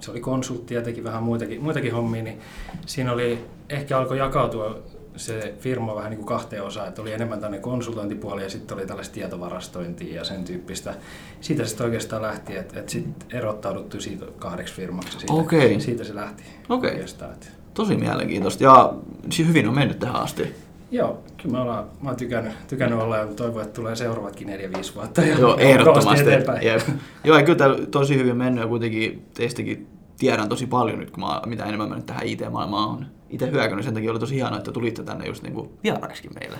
se 0.00 0.10
oli 0.10 0.20
konsultti 0.20 0.74
ja 0.74 0.82
teki 0.82 1.04
vähän 1.04 1.22
muitakin, 1.22 1.62
muitakin 1.62 1.92
hommia, 1.92 2.22
niin 2.22 2.38
siinä 2.86 3.12
oli, 3.12 3.38
ehkä 3.68 3.98
alkoi 3.98 4.18
jakautua 4.18 4.82
se 5.16 5.54
firma 5.60 5.94
vähän 5.94 6.10
niin 6.10 6.18
kuin 6.18 6.26
kahteen 6.26 6.62
osaan, 6.62 6.88
että 6.88 7.02
oli 7.02 7.12
enemmän 7.12 7.40
tänne 7.40 7.58
konsultointipuoli 7.58 8.42
ja 8.42 8.50
sitten 8.50 8.76
oli 8.76 8.86
tällaista 8.86 9.14
tietovarastointia 9.14 10.14
ja 10.14 10.24
sen 10.24 10.44
tyyppistä. 10.44 10.94
Siitä 11.40 11.64
sitten 11.64 11.86
oikeastaan 11.86 12.22
lähti, 12.22 12.56
että, 12.56 12.80
että 12.80 12.92
sitten 12.92 13.38
erottauduttu 13.38 14.00
siitä 14.00 14.26
kahdeksi 14.38 14.74
firmaksi. 14.74 15.18
Siitä, 15.18 15.32
okay. 15.32 15.80
siitä 15.80 16.04
se 16.04 16.14
lähti 16.14 16.42
okay. 16.68 16.90
oikeastaan. 16.90 17.32
Että. 17.32 17.46
Tosi 17.74 17.96
mielenkiintoista 17.96 18.64
ja 18.64 18.92
hyvin 19.46 19.68
on 19.68 19.74
mennyt 19.74 19.98
tähän 19.98 20.16
asti. 20.16 20.54
Joo, 20.90 21.22
kyllä 21.42 21.56
mä, 21.56 21.62
ollaan, 21.62 21.84
mä 22.02 22.08
oon 22.08 22.16
tykännyt, 22.16 22.52
tykännyt 22.68 22.98
olla 22.98 23.16
ja 23.16 23.26
toivon, 23.26 23.62
että 23.62 23.74
tulee 23.74 23.96
seuraavatkin 23.96 24.48
4-5 24.48 24.94
vuotta. 24.94 25.22
Ja 25.22 25.38
Joo, 25.38 25.56
ehdottomasti. 25.70 26.30
Joo, 27.24 27.38
ja 27.38 27.44
kyllä 27.44 27.86
tosi 27.90 28.16
hyvin 28.16 28.36
mennyt 28.36 28.62
ja 28.62 28.68
kuitenkin 28.68 29.26
teistäkin 29.34 29.86
tiedän 30.18 30.48
tosi 30.48 30.66
paljon 30.66 30.98
nyt, 30.98 31.10
kun 31.10 31.20
mä, 31.20 31.42
mitä 31.46 31.64
enemmän 31.64 31.88
mä 31.88 31.96
nyt 31.96 32.06
tähän 32.06 32.26
IT-maailmaan 32.26 32.88
on 32.88 33.06
itse 33.34 33.50
hyökännyt. 33.50 33.84
Sen 33.84 33.94
takia 33.94 34.10
oli 34.10 34.18
tosi 34.18 34.34
hienoa, 34.34 34.58
että 34.58 34.72
tulitte 34.72 35.02
tänne 35.02 35.26
just 35.26 35.42
niin 35.42 35.70
vieraksikin 35.82 36.30
meille. 36.40 36.56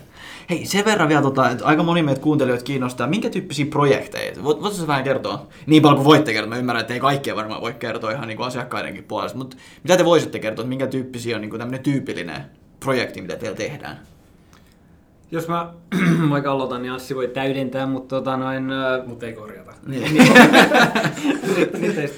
Hei, 0.50 0.66
sen 0.66 0.84
verran 0.84 1.08
vielä, 1.08 1.22
tota, 1.22 1.50
että 1.50 1.64
aika 1.64 1.82
moni 1.82 2.02
meitä 2.02 2.20
kuuntelijoita 2.20 2.64
kiinnostaa, 2.64 3.06
minkä 3.06 3.30
tyyppisiä 3.30 3.66
projekteja? 3.66 4.44
Voitko 4.44 4.70
sä 4.70 4.86
vähän 4.86 5.04
kertoa? 5.04 5.46
Niin 5.66 5.82
paljon 5.82 5.96
kuin 5.96 6.04
voitte 6.04 6.32
kertoa. 6.32 6.48
Mä 6.48 6.56
ymmärrän, 6.56 6.80
että 6.80 6.94
ei 6.94 7.00
kaikkea 7.00 7.36
varmaan 7.36 7.60
voi 7.60 7.74
kertoa 7.74 8.10
ihan 8.10 8.28
niin 8.28 8.36
kuin 8.36 8.46
asiakkaidenkin 8.46 9.04
puolesta. 9.04 9.38
Mutta 9.38 9.56
mitä 9.82 9.96
te 9.96 10.04
voisitte 10.04 10.38
kertoa, 10.38 10.62
että 10.62 10.68
minkä 10.68 10.86
tyyppisiä 10.86 11.36
on 11.36 11.40
niin 11.40 11.50
kuin 11.50 11.58
tämmöinen 11.58 11.82
tyypillinen 11.82 12.44
projekti, 12.80 13.22
mitä 13.22 13.36
teillä 13.36 13.56
tehdään? 13.56 13.98
Jos 15.30 15.48
mä 15.48 15.72
vaikka 16.30 16.52
aloitan, 16.52 16.82
niin 16.82 16.92
Anssi 16.92 17.16
voi 17.16 17.28
täydentää, 17.28 17.86
mutta 17.86 18.16
tota 18.16 18.36
noin... 18.36 18.64
Mutta 19.06 19.26
ei 19.26 19.32
korjata. 19.32 19.72
Niin. 19.86 20.14
Nyt 21.80 21.98
ei, 21.98 22.12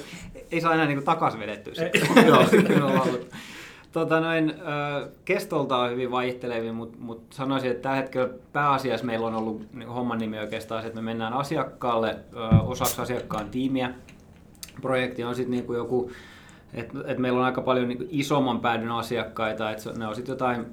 ei 0.51 0.61
saa 0.61 0.73
enää 0.73 0.85
niinku 0.85 1.03
takas 1.03 1.39
vedettyä 1.39 1.73
tota 3.91 4.19
noin, 4.19 4.53
kestolta 5.25 5.77
on 5.77 5.91
hyvin 5.91 6.11
vaihtelevia, 6.11 6.73
mutta 6.73 6.97
mut 6.99 7.23
sanoisin, 7.29 7.71
että 7.71 7.81
tällä 7.81 7.97
hetkellä 7.97 8.29
pääasiassa 8.53 9.05
meillä 9.05 9.27
on 9.27 9.35
ollut 9.35 9.73
niin 9.73 9.89
homman 9.89 10.17
nimi 10.17 10.39
oikeastaan 10.39 10.81
se, 10.81 10.87
että 10.87 11.01
me 11.01 11.05
mennään 11.05 11.33
asiakkaalle 11.33 12.17
osaksi 12.65 13.01
asiakkaan 13.01 13.49
tiimiä. 13.49 13.93
Projekti 14.81 15.23
on 15.23 15.35
sitten 15.35 15.51
niinku 15.51 15.73
joku, 15.73 16.11
että 16.73 16.97
et 17.05 17.17
meillä 17.17 17.39
on 17.39 17.45
aika 17.45 17.61
paljon 17.61 17.87
niinku 17.87 18.05
isomman 18.09 18.59
päädyn 18.59 18.91
asiakkaita, 18.91 19.71
että 19.71 19.93
ne 19.97 20.07
on 20.07 20.15
sitten 20.15 20.33
jotain 20.33 20.65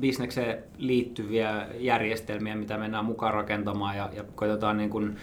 bisnekseen 0.00 0.58
liittyviä 0.78 1.66
järjestelmiä, 1.78 2.56
mitä 2.56 2.78
mennään 2.78 3.04
mukaan 3.04 3.34
rakentamaan 3.34 3.96
ja, 3.96 4.10
ja 4.12 4.24
koitetaan 4.34 4.76
niin 4.76 4.90
kuin, 4.90 5.16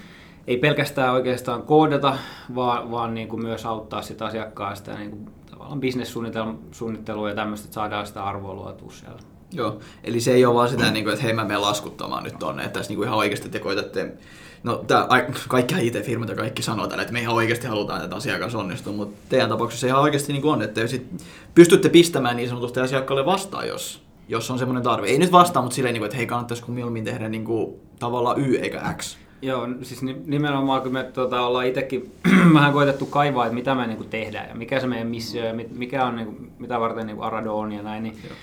ei 0.47 0.57
pelkästään 0.57 1.13
oikeastaan 1.13 1.63
koodata, 1.63 2.17
vaan, 2.55 2.91
vaan 2.91 3.13
niin 3.13 3.27
kuin 3.27 3.43
myös 3.43 3.65
auttaa 3.65 4.01
sitä 4.01 4.25
asiakkaa 4.25 4.75
sitä 4.75 4.93
niin 4.93 5.09
kuin, 5.09 5.27
tavallaan 5.51 5.79
bisnessuunnittelua 5.79 7.29
ja 7.29 7.35
tämmöistä, 7.35 7.65
että 7.65 7.75
saadaan 7.75 8.07
sitä 8.07 8.23
arvoa 8.23 8.53
luotua 8.53 8.91
siellä. 8.91 9.19
Joo, 9.51 9.79
eli 10.03 10.21
se 10.21 10.33
ei 10.33 10.45
ole 10.45 10.55
vaan 10.55 10.69
sitä, 10.69 10.91
niin 10.91 11.05
kuin, 11.05 11.13
että 11.13 11.25
hei 11.25 11.33
mä 11.33 11.43
menen 11.43 11.61
laskuttamaan 11.61 12.23
nyt 12.23 12.39
tonne, 12.39 12.63
että 12.63 12.79
tässä 12.79 12.89
niin 12.89 12.97
kuin 12.97 13.07
ihan 13.07 13.19
oikeasti 13.19 13.49
te 13.49 13.59
koitatte 13.59 14.13
No, 14.63 14.83
tää, 14.87 15.07
kaikki 15.47 15.87
IT-firmat 15.87 16.29
ja 16.29 16.35
kaikki 16.35 16.61
sanoo 16.61 16.87
tällä, 16.87 17.01
että 17.01 17.13
me 17.13 17.21
ihan 17.21 17.35
oikeasti 17.35 17.67
halutaan, 17.67 18.03
että 18.03 18.15
asiakas 18.15 18.55
onnistuu, 18.55 18.93
mutta 18.93 19.17
teidän 19.29 19.49
tapauksessa 19.49 19.87
ihan 19.87 20.01
oikeasti 20.01 20.33
niin 20.33 20.45
on, 20.45 20.61
että 20.61 20.87
sit 20.87 21.23
pystytte 21.55 21.89
pistämään 21.89 22.35
niin 22.35 22.49
sanotusti 22.49 22.79
asiakkaalle 22.79 23.25
vastaan, 23.25 23.67
jos, 23.67 24.03
jos 24.27 24.51
on 24.51 24.59
semmoinen 24.59 24.83
tarve. 24.83 25.07
Ei 25.07 25.17
nyt 25.17 25.31
vastaa, 25.31 25.61
mutta 25.61 25.75
silleen, 25.75 25.93
niin 25.93 26.03
että 26.03 26.17
hei, 26.17 26.25
kannattaisiko 26.25 26.71
mieluummin 26.71 27.03
tehdä 27.03 27.29
niin 27.29 27.45
kuin, 27.45 27.75
tavallaan 27.99 28.41
Y 28.41 28.55
eikä 28.55 28.93
X. 28.97 29.17
Joo, 29.43 29.67
siis 29.81 30.01
nimenomaan 30.25 30.81
kun 30.81 30.93
me 30.93 31.03
tuota, 31.03 31.45
ollaan 31.45 31.65
itsekin 31.65 32.11
vähän 32.53 32.73
koitettu 32.73 33.05
kaivaa, 33.05 33.45
että 33.45 33.55
mitä 33.55 33.75
me 33.75 33.87
niin 33.87 33.97
kuin, 33.97 34.09
tehdään 34.09 34.49
ja 34.49 34.55
mikä 34.55 34.79
se 34.79 34.87
meidän 34.87 35.07
missio 35.07 35.45
ja 35.45 35.53
mikä 35.75 36.05
on, 36.05 36.15
niin 36.15 36.25
kuin, 36.25 36.51
mitä 36.59 36.79
varten 36.79 37.07
niin 37.07 37.17
kuin 37.17 37.27
Arado 37.27 37.57
on 37.57 37.71
ja 37.71 37.81
näin, 37.81 38.03
niin 38.03 38.17
Joo. 38.23 38.33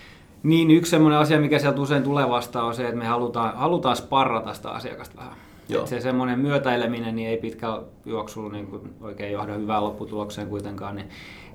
Niin 0.42 0.70
yksi 0.70 0.90
semmoinen 0.90 1.18
asia, 1.18 1.40
mikä 1.40 1.58
sieltä 1.58 1.80
usein 1.80 2.02
tulee 2.02 2.28
vastaan, 2.28 2.66
on 2.66 2.74
se, 2.74 2.84
että 2.84 2.96
me 2.96 3.06
halutaan, 3.06 3.56
halutaan 3.56 3.96
sparrata 3.96 4.54
sitä 4.54 4.70
asiakasta 4.70 5.16
vähän. 5.16 5.36
Joo. 5.72 5.86
se 5.86 6.00
semmoinen 6.00 6.38
myötäileminen 6.38 7.16
niin 7.16 7.28
ei 7.28 7.36
pitkällä 7.36 7.82
juoksulla 8.06 8.52
niin 8.52 8.66
kuin 8.66 8.82
oikein 9.00 9.32
johda 9.32 9.54
hyvään 9.54 9.84
lopputulokseen 9.84 10.48
kuitenkaan. 10.48 10.96
Niin, 10.96 11.08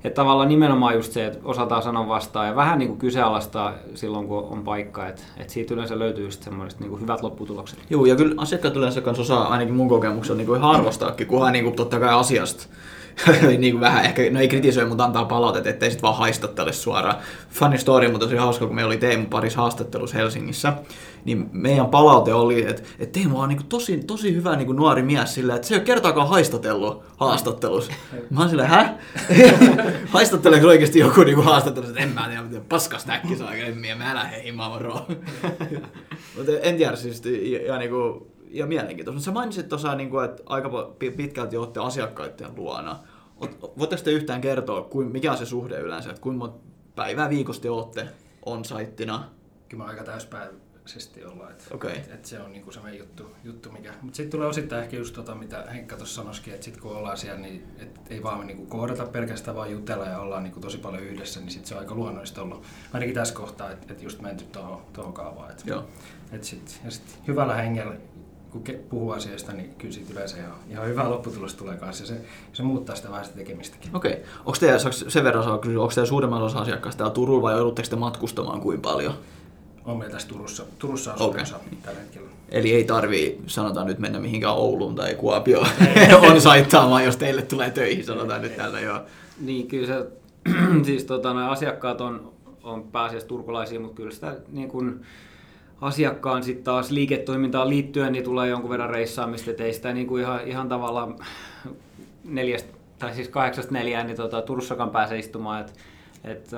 että 0.04 0.16
tavallaan 0.16 0.48
nimenomaan 0.48 0.94
just 0.94 1.12
se, 1.12 1.26
että 1.26 1.38
osataan 1.44 1.82
sanoa 1.82 2.08
vastaan 2.08 2.46
ja 2.46 2.56
vähän 2.56 2.78
niin 2.78 2.88
kuin 2.88 2.98
kyseenalaistaa 2.98 3.74
silloin, 3.94 4.28
kun 4.28 4.48
on 4.50 4.64
paikka. 4.64 5.08
Että, 5.08 5.22
että 5.36 5.52
siitä 5.52 5.74
yleensä 5.74 5.98
löytyy 5.98 6.30
semmoiset 6.30 6.80
niin 6.80 6.90
kuin 6.90 7.02
hyvät 7.02 7.22
lopputulokset. 7.22 7.78
Joo, 7.90 8.06
ja 8.06 8.16
kyllä 8.16 8.34
asiakkaat 8.36 8.76
yleensä 8.76 9.00
kanssa 9.00 9.22
osaa 9.22 9.48
ainakin 9.48 9.74
mun 9.74 9.88
kokemuksella 9.88 10.36
niin 10.36 10.46
kuin 10.46 10.58
ihan 10.58 10.70
arvostaakin, 10.70 11.26
kunhan 11.26 11.52
niin 11.52 11.64
kuin 11.64 11.76
totta 11.76 12.00
kai 12.00 12.14
asiasta 12.14 12.66
niin 13.58 13.72
kuin 13.72 13.80
vähän 13.80 14.04
ehkä, 14.04 14.22
no 14.30 14.40
ei 14.40 14.48
kritisoi, 14.48 14.84
mutta 14.84 15.04
antaa 15.04 15.24
palautetta, 15.24 15.68
ettei 15.68 15.90
sitten 15.90 16.02
vaan 16.02 16.16
haistattele 16.16 16.72
suoraan. 16.72 17.16
Funny 17.50 17.78
story, 17.78 18.08
mutta 18.08 18.26
tosi 18.26 18.36
hauska, 18.36 18.66
kun 18.66 18.74
meillä 18.74 18.88
oli 18.88 18.96
Teemu 18.96 19.26
parissa 19.26 19.60
haastattelussa 19.60 20.16
Helsingissä, 20.16 20.72
niin 21.24 21.48
meidän 21.52 21.86
palaute 21.86 22.34
oli, 22.34 22.68
että, 22.68 22.82
että 22.98 23.18
Teemu 23.18 23.40
on 23.40 23.48
niin 23.48 23.56
kuin 23.56 23.66
tosi, 23.66 23.98
tosi 24.06 24.34
hyvä 24.34 24.56
niin 24.56 24.66
kuin 24.66 24.76
nuori 24.76 25.02
mies 25.02 25.34
sillä, 25.34 25.54
että 25.54 25.68
se 25.68 25.74
ei 25.74 25.78
ole 25.78 25.84
kertaakaan 25.86 26.28
haistatellut 26.28 27.02
haastattelussa. 27.16 27.92
Mä 28.30 28.40
oon 28.40 28.48
silleen, 28.48 28.68
hä? 28.68 28.94
Haistatteleeko 30.08 30.66
oikeasti 30.66 30.98
joku 30.98 31.22
niin 31.22 31.34
kuin 31.34 31.44
haastattelussa, 31.44 31.90
että 31.90 32.02
en 32.02 32.14
mä 32.14 32.26
tiedä, 32.28 32.42
miten 32.42 32.64
paskas 32.68 33.06
näkki 33.06 33.36
saa, 33.36 33.54
en 33.54 33.98
mä 33.98 34.14
lähde 34.14 34.42
himaan. 34.42 34.82
Mutta 36.36 36.52
en 36.62 36.76
tiedä, 36.76 36.96
siis 36.96 37.22
ja, 37.24 37.66
ja 37.66 37.78
niin 37.78 37.90
kuin, 37.90 38.35
ja 38.50 38.66
mielenkiintoista. 38.66 39.22
Sä 39.22 39.30
mainitsit 39.30 39.68
tuossa, 39.68 39.94
niin 39.94 40.10
kuin, 40.10 40.24
että 40.24 40.42
aika 40.46 40.70
pitkälti 41.16 41.56
olette 41.56 41.80
asiakkaiden 41.80 42.56
luona. 42.56 42.98
Voitteko 43.78 44.02
te 44.02 44.10
yhtään 44.10 44.40
kertoa, 44.40 44.88
mikä 45.12 45.32
on 45.32 45.38
se 45.38 45.46
suhde 45.46 45.80
yleensä, 45.80 46.10
että 46.10 46.22
kuinka 46.22 46.38
monta 46.38 46.58
päivää 46.94 47.30
viikosta 47.30 47.62
te 47.62 47.70
olette 47.70 48.08
on-saittina? 48.46 49.24
Kyllä 49.68 49.84
mä 49.84 49.90
aika 49.90 50.04
täyspäiväisesti 50.04 51.24
ollaan, 51.24 51.50
että 51.50 51.64
okay. 51.74 51.90
et, 51.90 52.10
et 52.14 52.24
se 52.24 52.40
on 52.40 52.52
niinku 52.52 52.72
sellainen 52.72 52.98
juttu, 52.98 53.30
juttu 53.44 53.70
mikä... 53.70 53.94
Mutta 54.02 54.16
sitten 54.16 54.30
tulee 54.30 54.48
osittain 54.48 54.82
ehkä 54.82 54.96
just 54.96 55.14
tota, 55.14 55.34
mitä 55.34 55.64
Henkka 55.74 55.96
tuossa 55.96 56.14
sanoisikin, 56.14 56.54
että 56.54 56.64
sitten 56.64 56.82
kun 56.82 56.96
ollaan 56.96 57.16
siellä, 57.18 57.40
niin 57.40 57.66
et 57.78 58.00
ei 58.10 58.22
vaan 58.22 58.46
niinku 58.46 58.66
koodata 58.66 59.06
pelkästään 59.06 59.56
vaan 59.56 59.72
jutella 59.72 60.04
ja 60.04 60.20
ollaan 60.20 60.42
niinku 60.42 60.60
tosi 60.60 60.78
paljon 60.78 61.02
yhdessä, 61.02 61.40
niin 61.40 61.50
sitten 61.50 61.68
se 61.68 61.74
on 61.74 61.80
aika 61.80 61.94
luonnollista 61.94 62.42
ollut. 62.42 62.62
Ainakin 62.92 63.14
tässä 63.14 63.34
kohtaa, 63.34 63.70
että 63.70 63.92
et 63.92 64.02
just 64.02 64.20
menty 64.20 64.44
tuohon 64.92 65.12
kaavaan. 65.12 65.50
Et, 65.50 65.62
Joo. 65.66 65.84
Et 66.32 66.44
sit, 66.44 66.80
ja 66.84 66.90
sitten 66.90 67.14
hyvällä 67.26 67.54
hengellä 67.54 67.96
kun 68.64 68.74
puhuu 68.90 69.10
asiasta, 69.10 69.52
niin 69.52 69.74
kyllä 69.78 69.94
siitä 69.94 70.12
yleensä 70.12 70.36
ihan, 70.36 70.54
ihan 70.70 70.86
hyvä 70.86 71.10
lopputulos 71.10 71.54
tulee 71.54 71.76
kanssa. 71.76 72.02
Ja 72.04 72.08
se, 72.08 72.20
se 72.52 72.62
muuttaa 72.62 72.96
sitä 72.96 73.10
vähän 73.10 73.24
sitä 73.24 73.36
tekemistäkin. 73.36 73.96
Okei. 73.96 74.12
Okay. 74.12 74.24
Onko 74.38 74.56
teillä, 74.60 74.78
sen 75.08 75.24
verran 75.24 75.44
saa 75.44 75.58
kysyä, 75.58 75.82
onko 75.82 76.06
suurimman 76.06 76.42
osa 76.42 76.58
asiakkaista 76.58 76.98
täällä 76.98 77.14
Turulla 77.14 77.42
vai 77.42 77.54
joudutteko 77.54 77.88
te 77.88 77.96
matkustamaan 77.96 78.60
kuin 78.60 78.80
paljon? 78.80 79.14
On 79.84 79.96
meillä 79.96 80.12
tässä 80.12 80.28
Turussa, 80.28 80.64
Turussa 80.78 81.14
okay. 81.14 81.44
tällä 81.82 82.00
hetkellä. 82.00 82.28
Eli 82.48 82.74
ei 82.74 82.84
tarvii, 82.84 83.40
sanotaan 83.46 83.86
nyt 83.86 83.98
mennä 83.98 84.18
mihinkään 84.18 84.54
Ouluun 84.54 84.94
tai 84.94 85.14
Kuopioon 85.14 85.66
on 86.30 86.40
saittaamaan, 86.40 87.04
jos 87.04 87.16
teille 87.16 87.42
tulee 87.42 87.70
töihin, 87.70 88.04
sanotaan 88.04 88.42
nyt 88.42 88.56
tällä 88.56 88.80
joo. 88.80 89.00
Niin, 89.40 89.68
kyllä 89.68 89.86
se 89.86 90.06
siis 90.86 91.04
tota, 91.04 91.48
asiakkaat 91.48 92.00
on, 92.00 92.32
on 92.62 92.82
pääasiassa 92.82 93.28
turkulaisia, 93.28 93.80
mutta 93.80 93.96
kyllä 93.96 94.10
sitä 94.10 94.36
niin 94.52 94.68
kuin, 94.68 95.00
asiakkaan 95.80 96.42
sitten 96.42 96.64
taas 96.64 96.90
liiketoimintaan 96.90 97.68
liittyen 97.68 98.12
niin 98.12 98.24
tulee 98.24 98.48
jonkun 98.48 98.70
verran 98.70 98.90
reissaamista, 98.90 99.50
että 99.50 99.64
ei 99.64 99.72
sitä 99.72 99.92
niin 99.92 100.06
kuin 100.06 100.22
ihan, 100.22 100.40
ihan 100.44 100.68
tavallaan 100.68 101.18
neljästä, 102.24 102.72
tai 102.98 103.14
siis 103.14 103.28
kahdeksasta 103.28 103.72
neljään 103.72 104.06
niin 104.06 104.16
tota, 104.16 104.42
Turussakaan 104.42 104.90
pääse 104.90 105.18
istumaan. 105.18 105.60
Et, 105.60 105.72
et, 106.24 106.50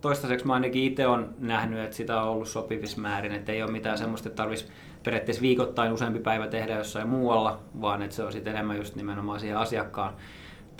toistaiseksi 0.00 0.46
mä 0.46 0.54
ainakin 0.54 0.84
itse 0.84 1.06
on 1.06 1.34
nähnyt, 1.38 1.78
että 1.78 1.96
sitä 1.96 2.22
on 2.22 2.28
ollut 2.28 2.48
sopivissa 2.48 3.00
määrin, 3.00 3.32
että 3.32 3.52
ei 3.52 3.62
ole 3.62 3.70
mitään 3.70 3.98
semmoista, 3.98 4.28
että 4.28 4.42
tarvitsisi 4.42 4.72
periaatteessa 5.04 5.42
viikoittain 5.42 5.92
useampi 5.92 6.18
päivä 6.18 6.46
tehdä 6.46 6.76
jossain 6.76 7.08
muualla, 7.08 7.60
vaan 7.80 8.02
että 8.02 8.16
se 8.16 8.22
on 8.22 8.32
sitten 8.32 8.54
enemmän 8.54 8.76
just 8.76 8.96
nimenomaan 8.96 9.40
siihen 9.40 9.58
asiakkaan 9.58 10.14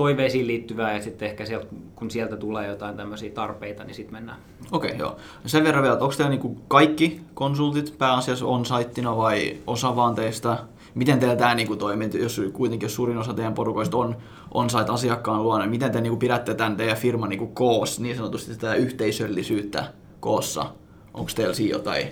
toiveisiin 0.00 0.46
liittyvää 0.46 0.94
ja 0.94 1.02
sitten 1.02 1.28
ehkä 1.28 1.44
sieltä, 1.44 1.66
kun 1.94 2.10
sieltä 2.10 2.36
tulee 2.36 2.68
jotain 2.68 2.96
tämmöisiä 2.96 3.30
tarpeita, 3.30 3.84
niin 3.84 3.94
sitten 3.94 4.14
mennään. 4.14 4.38
Okei, 4.72 4.90
okay, 4.90 5.00
joo. 5.00 5.16
Sen 5.46 5.64
verran 5.64 5.82
vielä, 5.82 5.92
että 5.92 6.04
onko 6.04 6.16
teillä 6.16 6.30
niinku 6.30 6.56
kaikki 6.68 7.20
konsultit 7.34 7.94
pääasiassa 7.98 8.46
on 8.46 8.66
saittina 8.66 9.16
vai 9.16 9.56
osa 9.66 9.96
vaan 9.96 10.14
teistä? 10.14 10.58
Miten 10.94 11.18
teillä 11.18 11.36
tämä 11.36 11.54
niinku 11.54 11.76
toimii, 11.76 12.10
jos 12.14 12.40
kuitenkin 12.52 12.86
jos 12.86 12.94
suurin 12.94 13.18
osa 13.18 13.34
teidän 13.34 13.54
porukoista 13.54 13.96
on 13.96 14.16
on 14.54 14.70
sait 14.70 14.90
asiakkaan 14.90 15.42
luona, 15.42 15.66
miten 15.66 15.92
te 15.92 16.00
niinku 16.00 16.16
pidätte 16.16 16.54
tämän 16.54 16.76
teidän 16.76 16.96
firman 16.96 17.28
niinku 17.28 17.46
koos, 17.46 18.00
niin 18.00 18.16
sanotusti 18.16 18.54
tätä 18.54 18.74
yhteisöllisyyttä 18.74 19.84
koossa? 20.20 20.66
Onko 21.14 21.30
teillä 21.34 21.54
siinä 21.54 21.76
jotain 21.76 22.08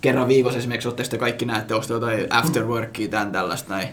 kerran 0.00 0.28
viikossa 0.28 0.58
esimerkiksi, 0.58 0.88
olette 0.88 1.04
sitten 1.04 1.20
kaikki 1.20 1.44
näette, 1.44 1.74
onko 1.74 1.86
jotain 1.90 2.26
afterworkia, 2.30 3.08
tämän 3.08 3.32
tällaista 3.32 3.74
näin? 3.74 3.88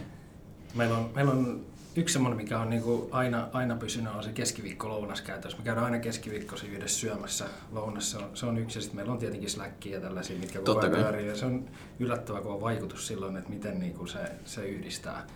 Meillä 0.76 0.98
on, 0.98 1.10
meillä 1.16 1.32
on 1.32 1.73
yksi 1.96 2.14
semmoinen, 2.14 2.38
mikä 2.38 2.60
on 2.60 2.70
niinku 2.70 3.10
aina, 3.12 3.48
aina 3.54 3.76
pysynyt, 3.76 4.14
on 4.14 4.24
se 4.24 4.32
keskiviikko 4.32 4.90
lounaskäytössä. 4.90 5.58
Me 5.58 5.64
käydään 5.64 5.86
aina 5.86 6.00
keskiviikkosi 6.00 6.68
yhdessä 6.68 7.00
syömässä 7.00 7.46
lounassa. 7.72 8.20
Se 8.20 8.26
on, 8.26 8.38
se 8.38 8.46
on 8.46 8.58
yksi 8.58 8.78
ja 8.78 8.82
sitten 8.82 8.96
meillä 8.96 9.12
on 9.12 9.20
tietenkin 9.20 9.50
Slackia 9.50 9.94
ja 9.94 10.02
tällaisia, 10.02 10.40
mitkä 10.40 10.60
koko 10.60 10.80
ajan 10.80 10.92
pyörii. 10.92 11.28
Ja 11.28 11.36
se 11.36 11.46
on 11.46 11.70
yllättävä 12.00 12.42
kova 12.42 12.62
vaikutus 12.62 13.08
silloin, 13.08 13.38
että 13.38 13.50
miten 13.50 13.80
niinku 13.80 14.08
se, 14.08 14.20
se 14.46 14.66
yhdistää 14.66 15.28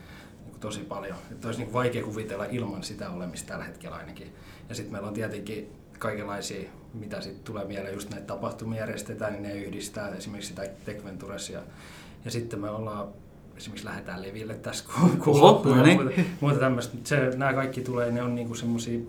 niinku 0.43 0.59
tosi 0.59 0.79
paljon. 0.79 1.17
Että 1.31 1.47
olisi 1.47 1.59
niinku 1.59 1.73
vaikea 1.73 2.03
kuvitella 2.03 2.45
ilman 2.45 2.83
sitä 2.83 3.09
olemista 3.09 3.47
tällä 3.47 3.65
hetkellä 3.65 3.95
ainakin. 3.95 4.33
Ja 4.69 4.75
sitten 4.75 4.91
meillä 4.91 5.07
on 5.07 5.13
tietenkin 5.13 5.71
kaikenlaisia, 5.99 6.69
mitä 6.93 7.21
sitten 7.21 7.43
tulee 7.43 7.65
mieleen, 7.65 7.93
just 7.93 8.09
näitä 8.09 8.27
tapahtumia 8.27 8.79
järjestetään, 8.79 9.33
niin 9.33 9.43
ne 9.43 9.53
yhdistää 9.53 10.15
esimerkiksi 10.15 10.49
sitä 10.49 10.69
Tech 10.85 11.05
Ventures 11.05 11.49
ja, 11.49 11.61
ja 12.25 12.31
sitten 12.31 12.59
me 12.59 12.69
ollaan 12.69 13.07
esimerkiksi 13.57 13.85
lähdetään 13.85 14.21
leville 14.21 14.53
tässä 14.53 14.85
kuulla 15.23 15.75
no 15.75 15.83
niin. 15.83 16.01
muuta, 16.01 16.21
muuta 16.41 16.59
tämmöistä. 16.59 16.97
Se, 17.03 17.31
nämä 17.37 17.53
kaikki 17.53 17.81
tulee, 17.81 18.11
ne 18.11 18.21
on 18.21 18.35
niinku 18.35 18.55
semmoisia, 18.55 18.99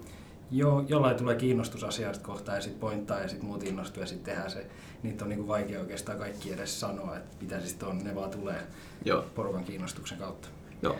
jo, 0.50 0.84
jollain 0.88 1.16
tulee 1.16 1.36
kiinnostus 1.36 1.84
asiasta 1.84 2.24
kohtaan 2.24 2.56
ja 2.56 2.62
sitten 2.62 2.80
pointtaa 2.80 3.20
ja 3.20 3.28
sitten 3.28 3.46
muut 3.46 3.62
innostuu 3.62 4.02
ja 4.02 4.06
sitten 4.06 4.24
tehdään 4.24 4.50
se. 4.50 4.66
Niitä 5.02 5.24
on 5.24 5.28
niinku 5.28 5.48
vaikea 5.48 5.80
oikeastaan 5.80 6.18
kaikki 6.18 6.52
edes 6.52 6.80
sanoa, 6.80 7.16
että 7.16 7.36
mitä 7.40 7.60
siis 7.60 7.76
on, 7.82 8.04
ne 8.04 8.14
vaan 8.14 8.30
tulee 8.30 8.66
Joo. 9.04 9.24
porukan 9.34 9.64
kiinnostuksen 9.64 10.18
kautta. 10.18 10.48
Joo, 10.82 10.96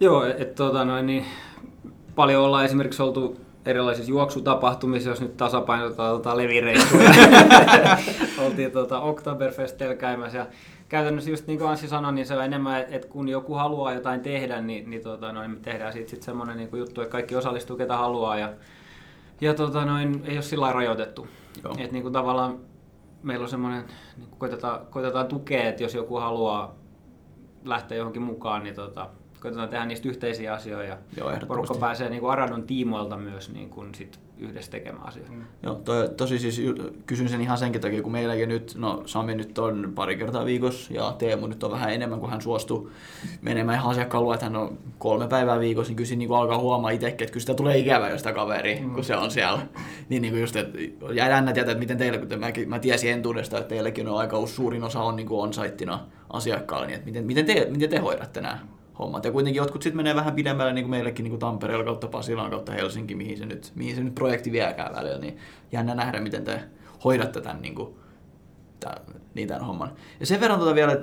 Joo 0.00 0.24
että 0.24 0.54
tota 0.54 0.84
noin, 0.84 1.06
niin 1.06 1.24
paljon 2.14 2.44
ollaan 2.44 2.64
esimerkiksi 2.64 3.02
oltu 3.02 3.40
erilaisissa 3.66 4.10
juoksutapahtumissa, 4.10 5.10
jos 5.10 5.20
nyt 5.20 5.36
tasapainotetaan 5.36 6.16
tota 6.16 6.36
levireissuja. 6.36 7.10
Oltiin 8.44 8.70
tota 8.70 9.00
Oktoberfestillä 9.00 9.94
käymässä 9.94 10.38
ja 10.38 10.46
käytännössä 10.92 11.30
just 11.30 11.46
niin 11.46 11.58
kuin 11.58 11.70
Anssi 11.70 11.88
sanoi, 11.88 12.12
niin 12.12 12.26
se 12.26 12.36
on 12.36 12.44
enemmän, 12.44 12.84
että 12.88 13.08
kun 13.08 13.28
joku 13.28 13.54
haluaa 13.54 13.92
jotain 13.92 14.20
tehdä, 14.20 14.60
niin, 14.60 14.90
niin, 14.90 15.02
tota, 15.02 15.32
noin, 15.32 15.50
me 15.50 15.56
tehdään 15.62 15.92
siitä 15.92 16.10
sit 16.10 16.22
semmoinen 16.22 16.56
niin 16.56 16.68
juttu, 16.72 17.00
että 17.00 17.12
kaikki 17.12 17.36
osallistuu 17.36 17.76
ketä 17.76 17.96
haluaa 17.96 18.38
ja, 18.38 18.52
ja 19.40 19.54
tota, 19.54 19.84
noin, 19.84 20.22
ei 20.24 20.36
ole 20.36 20.42
sillä 20.42 20.72
rajoitettu. 20.72 21.26
Että 21.78 21.92
niin 21.92 22.02
kuin 22.02 22.12
tavallaan 22.12 22.58
meillä 23.22 23.42
on 23.42 23.48
semmoinen, 23.48 23.84
niin 24.16 24.28
koitetaan, 24.38 24.86
koitetaan 24.86 25.26
tukea, 25.26 25.68
että 25.68 25.82
jos 25.82 25.94
joku 25.94 26.16
haluaa 26.16 26.74
lähteä 27.64 27.98
johonkin 27.98 28.22
mukaan, 28.22 28.62
niin 28.62 28.74
tota, 28.74 29.08
koitetaan 29.40 29.68
tehdä 29.68 29.84
niistä 29.84 30.08
yhteisiä 30.08 30.54
asioita 30.54 30.98
ja 31.16 31.46
porukka 31.46 31.74
pääsee 31.74 32.08
niin 32.08 32.20
kuin 32.20 32.32
Aradon 32.32 32.62
tiimoilta 32.62 33.16
myös 33.16 33.52
niin 33.52 33.70
kuin 33.70 33.94
sit 33.94 34.20
yhdessä 34.42 34.70
tekemään 34.70 35.06
asioita. 35.06 35.32
Mm. 35.32 35.44
Joo, 35.62 35.74
to, 35.74 36.08
tosi 36.08 36.38
siis 36.38 36.62
kysyn 37.06 37.28
sen 37.28 37.40
ihan 37.40 37.58
senkin 37.58 37.80
takia, 37.80 38.02
kun 38.02 38.12
meilläkin 38.12 38.48
nyt, 38.48 38.74
no 38.76 39.02
Sami 39.06 39.34
nyt 39.34 39.58
on 39.58 39.92
pari 39.94 40.16
kertaa 40.16 40.44
viikossa 40.44 40.94
ja 40.94 41.14
Teemu 41.18 41.46
nyt 41.46 41.64
on 41.64 41.70
vähän 41.70 41.92
enemmän, 41.92 42.20
kun 42.20 42.30
hän 42.30 42.42
suostuu 42.42 42.90
menemään 43.42 43.78
ihan 43.78 43.90
asiakkaan 43.90 44.34
että 44.34 44.46
hän 44.46 44.56
on 44.56 44.78
kolme 44.98 45.28
päivää 45.28 45.60
viikossa, 45.60 45.90
niin 45.90 45.96
kyllä 45.96 46.16
niin 46.16 46.32
alkaa 46.32 46.58
huomaa 46.58 46.90
itsekin, 46.90 47.24
että 47.24 47.32
kyllä 47.32 47.40
sitä 47.40 47.54
tulee 47.54 47.78
ikävä, 47.78 48.10
jos 48.10 48.20
sitä 48.20 48.32
kaveri, 48.32 48.80
mm. 48.80 48.94
kun 48.94 49.04
se 49.04 49.16
on 49.16 49.30
siellä. 49.30 49.66
niin, 50.08 50.22
niin 50.22 50.32
kuin 50.32 50.40
just, 50.40 50.56
että 50.56 50.78
jännä 51.12 51.52
tietää, 51.52 51.72
että 51.72 51.80
miten 51.80 51.98
teillä, 51.98 52.18
kun 52.18 52.38
mä, 52.38 52.52
mä 52.66 52.78
tiesin 52.78 53.12
entuudesta, 53.12 53.58
että 53.58 53.68
teilläkin 53.68 54.08
on 54.08 54.18
aika 54.18 54.46
suurin 54.46 54.84
osa 54.84 55.02
on 55.02 55.16
niin 55.16 55.28
on-saittina 55.30 56.00
asiakkaalla, 56.30 56.86
niin 56.86 56.94
että 56.94 57.06
miten, 57.06 57.24
miten, 57.24 57.46
te, 57.46 57.66
miten 57.70 57.90
te 57.90 57.98
hoidatte 57.98 58.40
nämä 58.40 58.58
hommat. 59.02 59.24
Ja 59.24 59.32
kuitenkin 59.32 59.58
jotkut 59.58 59.82
sitten 59.82 59.96
menee 59.96 60.14
vähän 60.14 60.34
pidemmälle, 60.34 60.72
niin 60.72 60.84
kuin 60.84 60.90
meillekin 60.90 61.24
niin 61.24 61.30
kuin 61.30 61.40
Tampereella 61.40 61.84
kautta 61.84 62.08
Pasilaan 62.08 62.50
kautta 62.50 62.72
Helsinki, 62.72 63.14
mihin 63.14 63.38
se 63.38 63.46
nyt, 63.46 63.72
mihin 63.74 63.96
se 63.96 64.02
nyt 64.02 64.14
projekti 64.14 64.52
viekään 64.52 64.94
välillä. 64.94 65.18
Niin 65.18 65.36
jännä 65.72 65.94
nähdä, 65.94 66.20
miten 66.20 66.44
te 66.44 66.60
hoidatte 67.04 67.40
tämän, 67.40 67.62
niin 67.62 67.74
kuin, 67.74 67.94
tämän, 68.80 68.98
niin 69.34 69.48
tämän 69.48 69.64
homman. 69.64 69.92
Ja 70.20 70.26
sen 70.26 70.40
verran 70.40 70.58
tuota 70.58 70.74
vielä, 70.74 70.96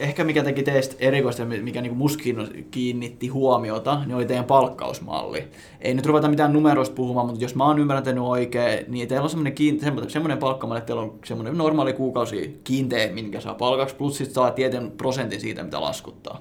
ehkä 0.00 0.24
mikä 0.24 0.44
teki 0.44 0.62
teistä 0.62 0.94
erikoista 0.98 1.44
mikä 1.44 1.80
niin 1.80 1.96
muskin 1.96 2.66
kiinnitti 2.70 3.28
huomiota, 3.28 4.00
niin 4.06 4.14
oli 4.14 4.26
teidän 4.26 4.44
palkkausmalli. 4.44 5.48
Ei 5.80 5.94
nyt 5.94 6.06
ruveta 6.06 6.28
mitään 6.28 6.52
numeroista 6.52 6.94
puhumaan, 6.94 7.26
mutta 7.26 7.44
jos 7.44 7.54
mä 7.54 7.66
oon 7.66 7.78
ymmärtänyt 7.78 8.24
oikein, 8.24 8.84
niin 8.88 9.08
teillä 9.08 9.24
on 9.24 9.30
semmoinen, 9.30 9.52
kiinte- 9.52 10.08
semmoinen 10.08 10.38
palkkamalli, 10.38 10.78
että 10.78 10.86
teillä 10.86 11.02
on 11.02 11.18
semmoinen 11.24 11.58
normaali 11.58 11.92
kuukausi 11.92 12.60
kiinteä, 12.64 13.12
minkä 13.12 13.40
saa 13.40 13.54
palkaksi, 13.54 13.94
plus 13.94 14.16
sitten 14.16 14.34
saa 14.34 14.50
tietyn 14.50 14.90
prosentin 14.90 15.40
siitä, 15.40 15.62
mitä 15.62 15.80
laskuttaa. 15.80 16.40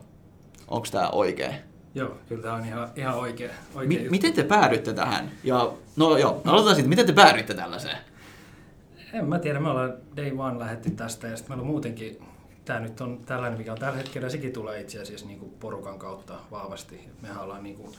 Onko 0.68 0.88
tämä 0.92 1.10
oikein? 1.10 1.56
Joo, 1.96 2.18
kyllä 2.30 2.42
tämä 2.42 2.54
on 2.54 2.66
ihan, 2.66 2.90
ihan 2.96 3.16
oikein. 3.16 3.52
oikein 3.76 4.04
Mi- 4.04 4.10
miten 4.10 4.34
te 4.34 4.44
päädyitte 4.44 4.94
tähän? 4.94 5.32
Ja, 5.44 5.72
no 5.96 6.18
joo, 6.18 6.42
aloitetaan 6.46 6.76
sitten. 6.76 6.90
Miten 6.90 7.06
te 7.06 7.14
päädyitte 7.14 7.54
tällaiseen? 7.54 7.98
En 9.14 9.26
mä 9.26 9.40
tiedä, 9.40 9.60
me 9.60 9.70
ollaan 9.70 9.94
day 10.18 10.32
one 10.38 10.60
lähetty 10.60 10.90
tästä 10.92 11.28
ja 11.28 11.38
sitten 11.38 11.52
meillä 11.52 11.62
on 11.62 11.68
muutenkin, 11.68 12.18
tämä 12.66 12.80
nyt 12.80 13.02
on 13.02 13.20
tällainen, 13.26 13.58
mikä 13.58 13.72
on 13.72 13.80
tällä 13.80 13.98
hetkellä, 13.98 14.30
sekin 14.30 14.54
tulee 14.54 14.82
itse 14.82 15.02
asiassa 15.02 15.28
niin 15.28 15.40
kuin 15.40 15.52
porukan 15.60 16.00
kautta 16.00 16.34
vahvasti. 16.52 17.10
Mehän 17.22 17.44
ollaan 17.44 17.64
niin 17.64 17.76
kuin 17.76 17.96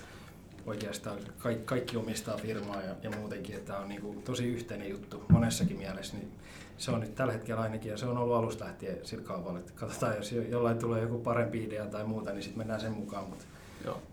oikeastaan 0.66 1.18
kaikki, 1.38 1.64
kaikki 1.64 1.96
omistaa 1.96 2.36
firmaa 2.36 2.82
ja, 2.82 2.94
ja 3.02 3.10
muutenkin, 3.10 3.56
että 3.56 3.72
tämä 3.72 3.78
on 3.78 3.88
niin 3.88 4.00
kuin 4.00 4.22
tosi 4.22 4.46
yhteinen 4.46 4.90
juttu 4.90 5.24
monessakin 5.28 5.76
mielessä. 5.76 6.16
Niin 6.16 6.32
se 6.78 6.90
on 6.90 7.00
nyt 7.00 7.14
tällä 7.14 7.32
hetkellä 7.32 7.60
ainakin, 7.60 7.90
ja 7.90 7.96
se 7.96 8.06
on 8.06 8.18
ollut 8.18 8.36
alusta 8.36 8.64
lähtien 8.64 8.98
sillä 9.02 9.24
kaupalla, 9.24 9.58
että 9.58 9.72
katsotaan, 9.74 10.16
jos 10.16 10.32
jollain 10.32 10.78
tulee 10.78 11.02
joku 11.02 11.18
parempi 11.18 11.64
idea 11.64 11.86
tai 11.86 12.04
muuta, 12.04 12.32
niin 12.32 12.42
sitten 12.42 12.58
mennään 12.58 12.80
sen 12.80 12.92
mukaan, 12.92 13.28
mutta 13.28 13.44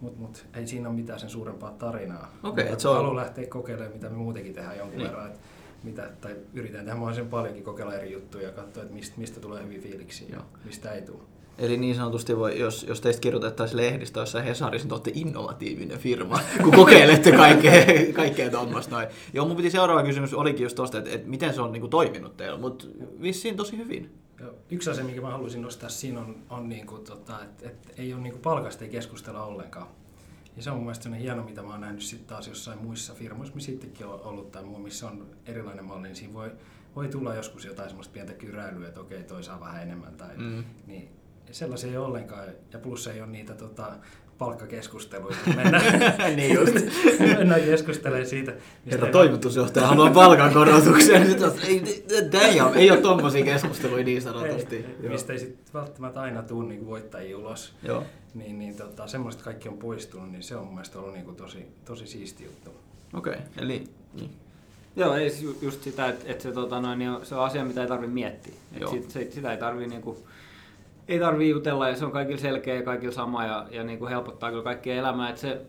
mut, 0.02 0.18
mut, 0.18 0.46
ei 0.54 0.68
siinä 0.68 0.90
ole 0.90 0.96
mitään 0.96 1.20
sen 1.20 1.30
suurempaa 1.30 1.72
tarinaa. 1.72 2.32
Okay, 2.44 2.66
mutta 2.70 2.82
se 2.82 2.88
on... 2.88 2.96
Haluan 2.96 3.16
lähteä 3.16 3.48
kokeilemaan, 3.48 3.94
mitä 3.94 4.10
me 4.10 4.16
muutenkin 4.16 4.54
tehdään 4.54 4.78
jonkun 4.78 4.98
niin. 4.98 5.08
verran, 5.08 5.28
että 5.28 5.40
mitä, 5.84 6.10
tai 6.22 6.36
yritän 6.54 6.80
tehdä 6.80 6.96
mahdollisimman 6.96 7.32
paljonkin 7.32 7.64
kokeilla 7.64 7.94
eri 7.94 8.12
juttuja 8.12 8.48
ja 8.48 8.52
katsoa, 8.52 8.84
että 8.84 8.96
mistä, 8.96 9.20
mistä 9.20 9.40
tulee 9.40 9.64
hyviä 9.64 9.82
fiiliksiä 9.82 10.28
ja 10.32 10.42
mistä 10.66 10.92
ei 10.92 11.02
tule. 11.02 11.24
Eli 11.58 11.78
niin 11.78 11.96
sanotusti, 11.96 12.38
voi, 12.38 12.60
jos, 12.60 12.86
jos 12.90 13.02
teistä 13.02 13.22
kirjoitettaisiin 13.22 13.78
lehdistä 13.78 14.20
jossain 14.20 14.46
Hesarissa, 14.46 14.84
niin 14.84 14.90
te 14.90 14.94
olette 14.94 15.12
innovatiivinen 15.14 16.00
firma, 16.00 16.40
kun 16.64 16.72
kokeilette 16.72 17.32
kaikkea, 17.32 17.86
kaikkea 18.14 18.50
tuommoista 18.50 18.96
noin. 18.96 19.08
Joo, 19.34 19.48
mun 19.48 19.58
piti 19.58 19.70
seuraava 19.70 20.04
kysymys 20.04 20.34
olikin 20.34 20.64
just 20.64 20.76
tosta, 20.76 20.98
että, 20.98 21.10
että 21.10 21.30
miten 21.30 21.54
se 21.54 21.62
on 21.62 21.72
niin 21.72 21.82
kuin, 21.82 21.92
toiminut 21.92 22.38
teillä, 22.38 22.58
mutta 22.58 22.86
vissiin 23.22 23.58
tosi 23.58 23.78
hyvin. 23.78 24.20
Joo, 24.40 24.54
yksi 24.72 24.90
asia, 24.90 25.04
minkä 25.04 25.22
mä 25.22 25.32
haluaisin 25.32 25.62
nostaa 25.62 25.90
siinä 25.90 26.20
on, 26.20 26.36
on 26.50 26.70
niin 26.70 26.88
kuin, 26.88 27.04
tota, 27.04 27.44
että, 27.44 27.70
että 27.70 27.90
ei 27.98 28.14
ole 28.14 28.22
niin 28.22 28.34
kuin 28.34 28.42
palkasta 28.42 28.84
ei 28.84 28.90
keskustella 28.90 29.44
ollenkaan. 29.44 29.88
Ja 30.58 30.64
se 30.64 30.70
on 30.70 30.76
mun 30.76 30.86
mielestä 30.86 31.10
hieno, 31.10 31.44
mitä 31.44 31.62
mä 31.62 31.72
oon 31.72 31.82
nähnyt 31.82 32.02
sitten 32.02 32.28
taas 32.28 32.48
jossain 32.48 32.80
muissa 32.80 33.14
firmoissa, 33.14 33.56
missä 33.56 33.72
sittenkin 33.72 34.06
on 34.06 34.22
ollut 34.22 34.52
tai 34.52 34.64
muu, 34.64 34.80
missä 34.80 35.08
on 35.08 35.28
erilainen 35.46 35.86
malli, 35.86 36.08
niin 36.08 36.16
siinä 36.16 36.34
voi, 36.34 36.52
voi 36.96 37.08
tulla 37.08 37.36
joskus 37.36 37.66
jotain 37.66 37.90
semmoista 37.90 38.14
pientä 38.14 38.34
kyräilyä, 38.34 38.88
että 38.88 39.00
okei, 39.00 39.24
toi 39.24 39.44
saa 39.44 39.60
vähän 39.60 39.84
enemmän. 39.84 40.16
Tai, 40.16 40.38
mm. 40.38 40.64
niin 40.88 41.10
sellaisia 41.52 41.90
ei 41.90 41.98
ole 41.98 42.06
ollenkaan. 42.06 42.48
Ja 42.74 42.80
plus 42.80 43.08
ei 43.08 43.22
ole 43.22 43.30
niitä 43.30 43.54
tota, 43.54 43.92
palkkakeskusteluita. 44.38 45.38
Mennään, 45.56 46.36
niin 46.36 46.56
just. 46.56 46.74
mennään 47.20 47.62
keskustelemaan 47.62 48.28
siitä. 48.28 48.54
Herra 48.92 49.08
toimitusjohtaja 49.08 49.88
haluaa 49.88 50.10
palkankorotuksia. 50.10 51.26
Sitten, 51.26 51.52
ei, 51.68 51.84
ei, 52.42 52.62
ole, 52.62 52.76
ei 52.76 52.92
ole 52.92 53.02
tuommoisia 53.02 53.46
keskusteluja 53.46 54.04
niin 54.04 54.22
sanotusti. 54.22 54.76
Ei, 54.76 55.10
mistä 55.10 55.34
ei 55.34 55.40
sitten 55.40 55.74
välttämättä 55.74 56.22
aina 56.22 56.44
tule 56.44 56.68
niin 56.68 56.86
voittajia 56.86 57.38
ulos. 57.38 57.74
Joo. 57.84 58.04
Niin, 58.34 58.60
niin 58.60 58.76
tota, 58.76 59.08
semmoista 59.08 59.44
kaikki 59.44 59.70
on 59.70 59.78
poistunut, 59.78 60.32
niin 60.32 60.44
se 60.44 60.56
on 60.56 60.66
mun 60.66 60.74
mielestä 60.74 61.00
ollut 61.00 61.14
niin 61.14 61.26
kuin 61.26 61.38
tosi, 61.38 61.68
tosi 61.86 62.08
siisti 62.08 62.44
juttu. 62.44 62.72
Okei, 63.14 63.34
okay. 63.34 63.46
eli... 63.58 63.84
Niin. 64.14 64.32
Joo, 64.96 65.16
ei 65.16 65.32
just 65.62 65.84
sitä, 65.84 66.08
että, 66.08 66.32
että 66.32 66.44
se, 66.44 66.52
tota, 66.52 66.82
noin, 66.82 67.00
niin 67.00 67.12
se 67.24 67.36
on 67.36 67.44
asia, 67.44 67.66
mitä 67.66 67.82
ei 67.82 67.88
tarvitse 67.88 68.14
miettiä. 68.14 68.54
Joo. 68.80 68.92
Sit, 68.92 69.12
se, 69.12 69.28
sitä 69.32 69.52
ei 69.52 69.58
tarvitse 69.58 69.90
niin 69.90 70.02
kuin, 70.02 70.18
ei 71.08 71.20
tarvii 71.20 71.50
jutella 71.50 71.90
ja 71.90 71.96
se 71.96 72.06
on 72.06 72.12
kaikille 72.12 72.40
selkeä 72.40 72.76
ja 72.76 72.84
kaikille 72.84 73.14
sama 73.14 73.46
ja, 73.46 73.68
ja 73.72 73.84
niin 73.84 74.00
kuin 74.00 74.10
helpottaa 74.10 74.50
kyllä 74.50 74.64
kaikkia 74.64 74.96
elämää. 74.96 75.30
Että 75.30 75.42
se, 75.42 75.62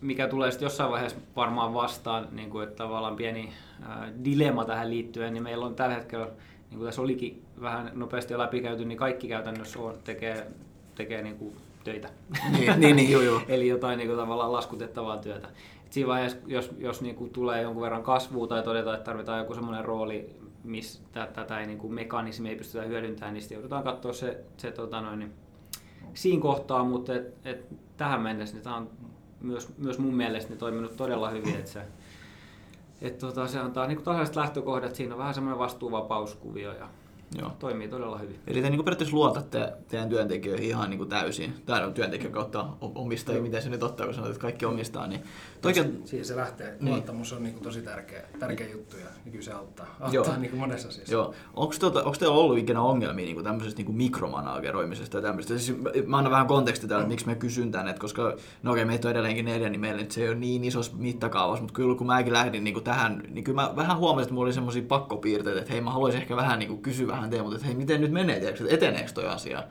mikä 0.00 0.28
tulee 0.28 0.50
sitten 0.50 0.66
jossain 0.66 0.90
vaiheessa 0.90 1.20
varmaan 1.36 1.74
vastaan, 1.74 2.28
niin 2.32 2.50
kuin, 2.50 2.64
että 2.64 2.76
tavallaan 2.76 3.16
pieni 3.16 3.52
ää, 3.82 4.08
dilemma 4.24 4.64
tähän 4.64 4.90
liittyen, 4.90 5.32
niin 5.34 5.42
meillä 5.42 5.66
on 5.66 5.74
tällä 5.74 5.94
hetkellä, 5.94 6.26
niin 6.70 6.78
kuin 6.78 6.86
tässä 6.86 7.02
olikin 7.02 7.42
vähän 7.60 7.90
nopeasti 7.94 8.32
jo 8.32 8.38
läpikäyty, 8.38 8.84
niin 8.84 8.98
kaikki 8.98 9.28
käytännössä 9.28 9.78
on, 9.78 9.94
tekee, 10.04 10.46
tekee 10.94 11.22
niin 11.22 11.36
kuin 11.36 11.56
töitä. 11.84 12.08
niin, 12.58 12.80
niin, 12.80 12.96
niin 12.96 13.10
joo, 13.10 13.22
joo. 13.22 13.40
Eli 13.48 13.68
jotain 13.68 13.98
niin 13.98 14.08
kuin, 14.08 14.18
tavallaan 14.18 14.52
laskutettavaa 14.52 15.16
työtä. 15.16 15.48
Et 15.86 15.92
siinä 15.92 16.08
vaiheessa, 16.08 16.38
jos, 16.46 16.70
jos 16.78 17.02
niin 17.02 17.16
kuin 17.16 17.30
tulee 17.30 17.62
jonkun 17.62 17.82
verran 17.82 18.02
kasvua 18.02 18.46
tai 18.46 18.62
todetaan, 18.62 18.96
että 18.96 19.04
tarvitaan 19.04 19.38
joku 19.38 19.54
semmoinen 19.54 19.84
rooli, 19.84 20.30
missä 20.66 21.02
tätä 21.12 21.60
ei, 21.60 21.66
niin 21.66 21.78
kuin 21.78 21.94
mekanismi 21.94 22.48
ei 22.48 22.56
pystytä 22.56 22.84
hyödyntämään, 22.84 23.34
niin 23.34 23.46
joudutaan 23.50 23.84
katsoa 23.84 24.12
se, 24.12 24.44
se 24.56 24.72
tota 24.72 25.00
noin, 25.00 25.18
niin 25.18 25.32
siinä 26.14 26.42
kohtaa, 26.42 26.84
mutta 26.84 27.14
et, 27.14 27.34
et 27.44 27.66
tähän 27.96 28.20
mennessä 28.20 28.54
niin 28.56 28.64
tämä 28.64 28.76
on 28.76 28.90
myös, 29.40 29.78
myös 29.78 29.98
mun 29.98 30.14
mielestä 30.14 30.50
niin 30.50 30.58
toiminut 30.58 30.96
todella 30.96 31.30
hyvin, 31.30 31.54
että 31.54 31.70
se, 31.70 31.82
et 33.00 33.18
tota, 33.18 33.46
se 33.46 33.58
antaa 33.58 33.86
niin 33.86 34.02
tasaiset 34.02 34.36
lähtökohdat, 34.36 34.94
siinä 34.94 35.14
on 35.14 35.18
vähän 35.18 35.34
semmoinen 35.34 35.58
vastuuvapauskuvio 35.58 36.72
ja 36.72 36.88
Joo. 37.38 37.52
toimii 37.58 37.88
todella 37.88 38.18
hyvin. 38.18 38.38
Eli 38.46 38.62
te 38.62 38.70
niin 38.70 38.84
periaatteessa 38.84 39.16
luotatte 39.16 39.72
teidän 39.88 40.08
työntekijöihin 40.08 40.68
ihan 40.68 40.90
niin 40.90 40.98
kuin 40.98 41.08
täysin, 41.08 41.54
tai 41.66 41.84
on 41.84 41.94
työntekijän 41.94 42.32
kautta 42.32 42.66
omistajia, 42.80 43.42
miten 43.42 43.62
se 43.62 43.70
nyt 43.70 43.82
ottaa, 43.82 44.06
kun 44.06 44.14
sanoit, 44.14 44.30
että 44.30 44.42
kaikki 44.42 44.66
omistaa. 44.66 45.06
Niin 45.06 45.22
toikin... 45.60 46.02
Siihen 46.04 46.24
se 46.24 46.36
lähtee. 46.36 46.76
Niin. 46.80 46.92
Luottamus 46.92 47.32
on 47.32 47.42
niin 47.42 47.52
kuin 47.52 47.62
tosi 47.62 47.82
tärkeä, 47.82 48.22
tärkeä 48.38 48.68
juttu 48.68 48.96
ja 48.96 49.06
niin 49.24 49.32
kyllä 49.32 49.44
se 49.44 49.52
auttaa, 49.52 49.96
auttaa 50.00 50.36
niin 50.36 50.50
kuin 50.50 50.60
monessa 50.60 50.88
asiassa. 50.88 51.12
Joo. 51.12 51.34
Onko, 51.54 51.74
tuota, 51.80 51.98
onko 51.98 52.16
teillä 52.18 52.36
ollut 52.36 52.58
ikinä 52.58 52.82
ongelmia 52.82 53.24
niin 53.24 53.36
kuin 53.36 53.44
tämmöisestä 53.44 53.78
niin 53.78 53.86
kuin 53.86 53.96
mikromanageroimisesta 53.96 55.18
ja 55.18 55.22
tämmöistä? 55.22 55.58
Siis 55.58 55.78
mä 56.06 56.18
annan 56.18 56.32
vähän 56.32 56.46
kontekstia 56.46 56.88
täällä, 56.88 57.02
että 57.02 57.12
miksi 57.12 57.26
me 57.26 57.34
kysyn 57.34 57.72
tänne, 57.72 57.90
että 57.90 58.00
koska 58.00 58.36
no 58.62 58.72
okei, 58.72 58.84
meitä 58.84 59.08
on 59.08 59.12
edelleenkin 59.12 59.44
neljä, 59.44 59.68
niin 59.68 59.80
meillä 59.80 60.04
se 60.08 60.22
ei 60.22 60.28
ole 60.28 60.36
niin 60.36 60.64
isossa 60.64 60.92
mittakaavassa, 60.96 61.62
mutta 61.62 61.74
kyllä 61.74 61.94
kun 61.94 62.06
mäkin 62.06 62.32
lähdin 62.32 62.64
niin 62.64 62.74
kuin 62.74 62.84
tähän, 62.84 63.22
niin 63.30 63.44
kyllä 63.44 63.62
mä 63.62 63.76
vähän 63.76 63.98
huomasin, 63.98 64.22
että 64.22 64.34
mulla 64.34 64.46
oli 64.46 64.52
semmoisia 64.52 64.82
pakkopiirteitä, 64.88 65.60
että 65.60 65.72
hei 65.72 65.80
mä 65.80 65.90
haluaisin 65.90 66.20
ehkä 66.20 66.36
vähän 66.36 66.58
niin 66.58 66.68
kuin 66.68 66.82
kysyä 66.82 67.15
vähän 67.16 67.30
mutta 67.42 67.56
että 67.56 67.66
hei 67.66 67.74
miten 67.74 68.00
nyt 68.00 68.12
menee, 68.12 68.40
tiedätkö, 68.40 68.66
eteneekö 68.70 69.12
toi 69.12 69.26
asia? 69.26 69.62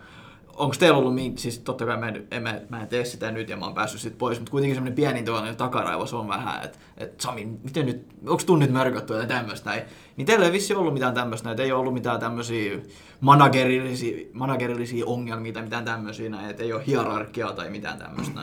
onko 0.55 0.75
teillä 0.79 0.97
ollut, 0.97 1.13
siis 1.35 1.59
totta 1.59 1.85
kai 1.85 1.97
mä 1.97 2.13
en, 2.31 2.43
mä, 2.43 2.59
mä 2.69 2.81
en 2.81 2.87
tee 2.87 3.05
sitä 3.05 3.31
nyt 3.31 3.49
ja 3.49 3.57
mä 3.57 3.65
oon 3.65 3.73
päässyt 3.73 4.01
sit 4.01 4.17
pois, 4.17 4.39
mutta 4.39 4.51
kuitenkin 4.51 4.75
semmoinen 4.75 4.95
pieni 4.95 5.23
tuollainen 5.23 5.55
takaraivos 5.55 6.13
on 6.13 6.27
vähän, 6.27 6.63
että 6.63 6.77
et 6.97 7.21
Sami, 7.21 7.45
miten 7.63 7.85
nyt, 7.85 8.05
onko 8.27 8.43
tunnit 8.45 8.71
mörkötty 8.71 9.13
ja 9.13 9.25
tämmöistä 9.25 9.69
näin. 9.69 9.83
Niin 10.17 10.25
teillä 10.25 10.45
ei 10.45 10.51
vissi 10.51 10.73
ollut 10.73 10.93
mitään 10.93 11.13
tämmöistä, 11.13 11.51
että 11.51 11.63
ei 11.63 11.71
ollut 11.71 11.93
mitään 11.93 12.19
tämmöisiä 12.19 12.79
managerillisia, 13.19 14.27
managerillisia 14.33 15.05
ongelmia 15.05 15.53
tai 15.53 15.63
mitään 15.63 15.85
tämmöisiä 15.85 16.49
että 16.49 16.63
ei 16.63 16.73
ole 16.73 16.83
hierarkiaa 16.87 17.53
tai 17.53 17.69
mitään 17.69 17.97
tämmöistä. 17.97 18.41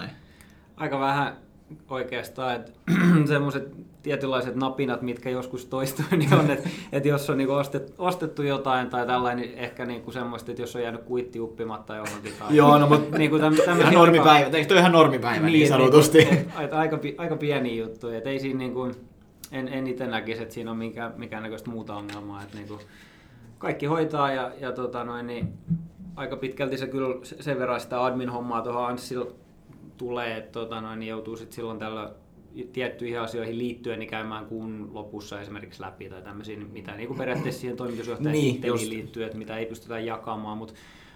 Aika 0.77 1.01
vähän 1.01 1.37
oikeastaan, 1.89 2.57
että 2.57 2.73
semmoiset 3.29 3.92
tietynlaiset 4.03 4.57
napinat, 4.57 5.03
mitkä 5.03 5.31
joskus 5.31 5.67
toistuu, 5.67 6.05
niin 6.17 6.35
on, 6.35 6.51
että, 6.51 6.69
että 6.93 7.09
jos 7.09 7.31
on 7.31 7.39
niinku 7.39 7.53
ostet, 7.53 7.95
ostettu 7.99 8.43
jotain 8.43 8.91
tai 8.91 9.07
tällainen, 9.07 9.45
niin 9.45 9.59
ehkä 9.59 9.85
niinku 9.85 10.13
semmoista, 10.13 10.51
että 10.51 10.63
jos 10.63 10.77
on 10.77 10.83
jäänyt 10.83 11.03
kuitti 11.03 11.41
uppimatta 11.41 11.97
johonkin. 11.97 12.33
Tai, 12.39 12.57
Joo, 12.57 12.79
no 12.79 12.87
mutta 12.87 13.19
niinku 13.19 13.39
täm, 13.39 13.55
ihan 13.79 13.95
normipäivä, 13.95 14.57
eikö 14.57 14.69
toi 14.69 14.79
ihan 14.79 14.93
normipäivä 14.93 15.47
niin, 15.47 15.53
niin 15.53 15.69
sanotusti? 15.69 16.19
Niin, 16.19 16.53
aika, 16.55 16.79
aika, 16.79 16.99
aika 17.19 17.37
pieni 17.37 17.79
juttu, 17.79 18.09
että 18.09 18.31
ei 18.31 18.41
siinä 18.41 18.59
niinku, 18.59 18.91
en, 19.53 19.69
en 19.69 19.87
itse 19.87 20.07
näkisi, 20.07 20.43
että 20.43 20.55
siinä 20.55 20.71
on 20.71 20.77
minkään, 20.77 21.13
mikään 21.17 21.43
näköistä 21.43 21.71
muuta 21.71 21.95
ongelmaa, 21.95 22.43
että 22.43 22.57
niinku, 22.57 22.79
kaikki 23.59 23.87
hoitaa 23.87 24.33
ja, 24.33 24.53
ja 24.61 24.73
tota 24.73 25.05
noin, 25.05 25.27
niin 25.27 25.53
aika 26.17 26.37
pitkälti 26.37 26.79
se 26.79 26.87
kyllä 26.87 27.17
sen 27.23 27.59
verran 27.59 27.81
sitä 27.81 28.05
admin-hommaa 28.05 28.63
tuohon 28.63 28.87
Anssilla 28.87 29.27
tulee, 29.97 30.37
että 30.37 30.53
tota 30.53 30.81
noin, 30.81 30.99
niin 30.99 31.11
joutuu 31.11 31.37
sitten 31.37 31.55
silloin 31.55 31.79
tällä 31.79 32.11
tiettyihin 32.73 33.21
asioihin 33.21 33.59
liittyen 33.59 33.99
niin 33.99 34.11
käymään 34.11 34.47
kuun 34.47 34.91
lopussa 34.93 35.41
esimerkiksi 35.41 35.83
läpi 35.83 36.09
tai 36.09 36.23
tämmöisiä, 36.23 36.57
mitä 36.57 36.97
niin 36.97 37.07
kuin 37.07 37.19
periaatteessa 37.19 37.61
siihen 37.61 37.77
toimitusjohtajan 37.77 38.33
niin, 38.33 38.61
liittyy, 38.89 39.25
että 39.25 39.39
mitä 39.39 39.59
ei 39.59 39.67
pystytä 39.67 39.99
jakamaan, 39.99 40.59
mutta 40.59 40.75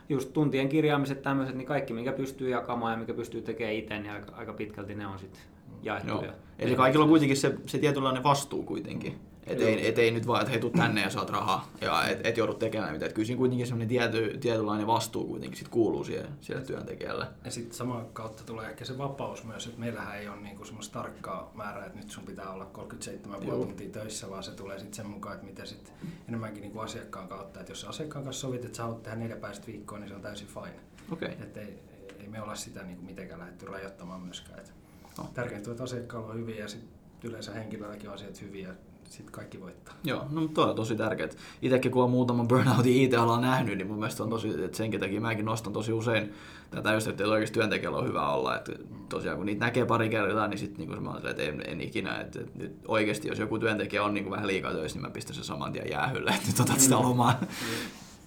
just 0.08 0.32
tuntien 0.32 0.68
kirjaamiset 0.68 1.22
tämmöiset, 1.22 1.56
niin 1.56 1.66
kaikki 1.66 1.92
mikä 1.92 2.12
pystyy 2.12 2.50
jakamaan 2.50 2.92
ja 2.92 2.98
mikä 2.98 3.14
pystyy 3.14 3.42
tekemään 3.42 3.74
itse, 3.74 3.98
niin 3.98 4.12
aika, 4.12 4.32
aika 4.32 4.52
pitkälti 4.52 4.94
ne 4.94 5.06
on 5.06 5.18
sitten 5.18 5.42
jaettu. 5.86 6.08
Joo. 6.08 6.24
Eli 6.58 6.74
kaikilla 6.74 7.04
on 7.04 7.08
kuitenkin 7.08 7.36
se, 7.36 7.54
se 7.66 7.78
tietynlainen 7.78 8.22
vastuu 8.22 8.62
kuitenkin. 8.62 9.20
Et 9.46 9.60
ei, 9.60 9.88
et 9.88 9.98
ei 9.98 10.10
nyt 10.10 10.26
vaan, 10.26 10.40
että 10.40 10.50
hei, 10.50 10.60
tuu 10.60 10.70
tänne 10.70 11.00
ja 11.00 11.10
saat 11.10 11.30
rahaa 11.30 11.70
ja 11.80 12.08
et, 12.08 12.26
et 12.26 12.36
joudu 12.36 12.54
tekemään 12.54 12.92
mitään. 12.92 13.08
Et 13.08 13.14
kyllä 13.14 13.26
siinä 13.26 13.38
kuitenkin 13.38 13.66
semmoinen 13.66 13.88
tiety, 13.88 14.38
tietynlainen 14.40 14.86
vastuu 14.86 15.26
kuitenkin 15.26 15.58
sit 15.58 15.68
kuuluu 15.68 16.04
siihen, 16.04 16.26
siihen 16.40 16.66
työntekijälle. 16.66 17.26
Ja 17.44 17.50
sitten 17.50 17.76
samaan 17.76 18.06
kautta 18.12 18.44
tulee 18.44 18.70
ehkä 18.70 18.84
se 18.84 18.98
vapaus 18.98 19.44
myös, 19.44 19.66
että 19.66 19.80
meillähän 19.80 20.18
ei 20.18 20.28
ole 20.28 20.40
niinku 20.40 20.64
semmoista 20.64 20.98
tarkkaa 20.98 21.50
määrää, 21.54 21.86
että 21.86 21.98
nyt 21.98 22.10
sun 22.10 22.24
pitää 22.24 22.50
olla 22.50 22.64
37 22.64 23.40
tuntia 23.40 23.88
töissä, 23.88 24.30
vaan 24.30 24.42
se 24.42 24.50
tulee 24.50 24.78
sitten 24.78 24.94
sen 24.94 25.06
mukaan, 25.06 25.34
että 25.34 25.46
miten 25.46 25.66
sit 25.66 25.92
enemmänkin 26.28 26.62
niinku 26.62 26.78
asiakkaan 26.78 27.28
kautta. 27.28 27.60
Että 27.60 27.72
jos 27.72 27.84
asiakkaan 27.84 28.24
kanssa 28.24 28.40
sovit, 28.40 28.64
että 28.64 28.76
sä 28.76 28.82
haluat 28.82 29.02
tehdä 29.02 29.16
neljä 29.16 29.36
päivästä 29.36 29.66
viikkoa, 29.66 29.98
niin 29.98 30.08
se 30.08 30.14
on 30.14 30.22
täysin 30.22 30.48
fine. 30.48 30.80
Okay. 31.10 31.28
Että 31.28 31.60
ei, 31.60 31.82
ei, 32.20 32.28
me 32.28 32.42
olla 32.42 32.54
sitä 32.54 32.82
niinku 32.82 33.02
mitenkään 33.02 33.40
lähdetty 33.40 33.66
rajoittamaan 33.66 34.20
myöskään. 34.20 34.58
Et 34.58 34.75
no. 35.18 35.28
Tärkeintä 35.34 35.70
on, 35.70 35.72
että 35.72 35.84
asiakkaalla 35.84 36.28
on 36.28 36.38
hyviä 36.38 36.56
ja 36.56 36.68
sitten 36.68 36.90
yleensä 37.24 37.52
henkilölläkin 37.52 38.08
on 38.08 38.14
asiat 38.14 38.40
hyviä 38.40 38.74
sitten 39.08 39.32
kaikki 39.32 39.60
voittaa. 39.60 39.94
Joo, 40.04 40.26
no 40.30 40.48
toi 40.48 40.70
on 40.70 40.76
tosi 40.76 40.96
tärkeää. 40.96 41.28
Itsekin 41.62 41.92
kun 41.92 42.04
on 42.04 42.10
muutaman 42.10 42.48
burnoutin 42.48 43.02
IT-alalla 43.02 43.40
nähnyt, 43.40 43.78
niin 43.78 43.86
mun 43.86 43.98
mielestä 43.98 44.22
on 44.22 44.30
tosi, 44.30 44.64
että 44.64 44.76
senkin 44.76 45.00
takia 45.00 45.20
mäkin 45.20 45.44
nostan 45.44 45.72
tosi 45.72 45.92
usein 45.92 46.32
tätä 46.70 46.92
just, 46.92 47.06
että 47.06 47.24
oikeasti 47.24 47.54
työntekijällä 47.54 47.98
on 47.98 48.08
hyvä 48.08 48.28
olla. 48.28 48.56
Että 48.56 48.72
tosiaan 49.08 49.36
kun 49.36 49.46
niitä 49.46 49.64
näkee 49.64 49.86
pari 49.86 50.08
kertaa, 50.08 50.48
niin 50.48 50.58
sitten 50.58 50.88
niin 50.88 51.02
mä 51.02 51.10
olen 51.10 51.26
että 51.26 51.42
en, 51.42 51.62
en 51.66 51.80
ikinä. 51.80 52.20
Että, 52.20 52.40
että 52.40 52.58
nyt 52.58 52.76
oikeasti 52.88 53.28
jos 53.28 53.38
joku 53.38 53.58
työntekijä 53.58 54.04
on 54.04 54.14
niin 54.14 54.24
kuin 54.24 54.32
vähän 54.32 54.46
liikaa 54.46 54.72
töissä, 54.72 54.98
niin 54.98 55.06
mä 55.06 55.10
pistän 55.10 55.34
sen 55.34 55.44
saman 55.44 55.72
tien 55.72 55.90
jäähylle, 55.90 56.30
että 56.30 56.46
nyt 56.46 56.60
otat 56.60 56.80
sitä 56.80 56.96
mm. 56.96 57.02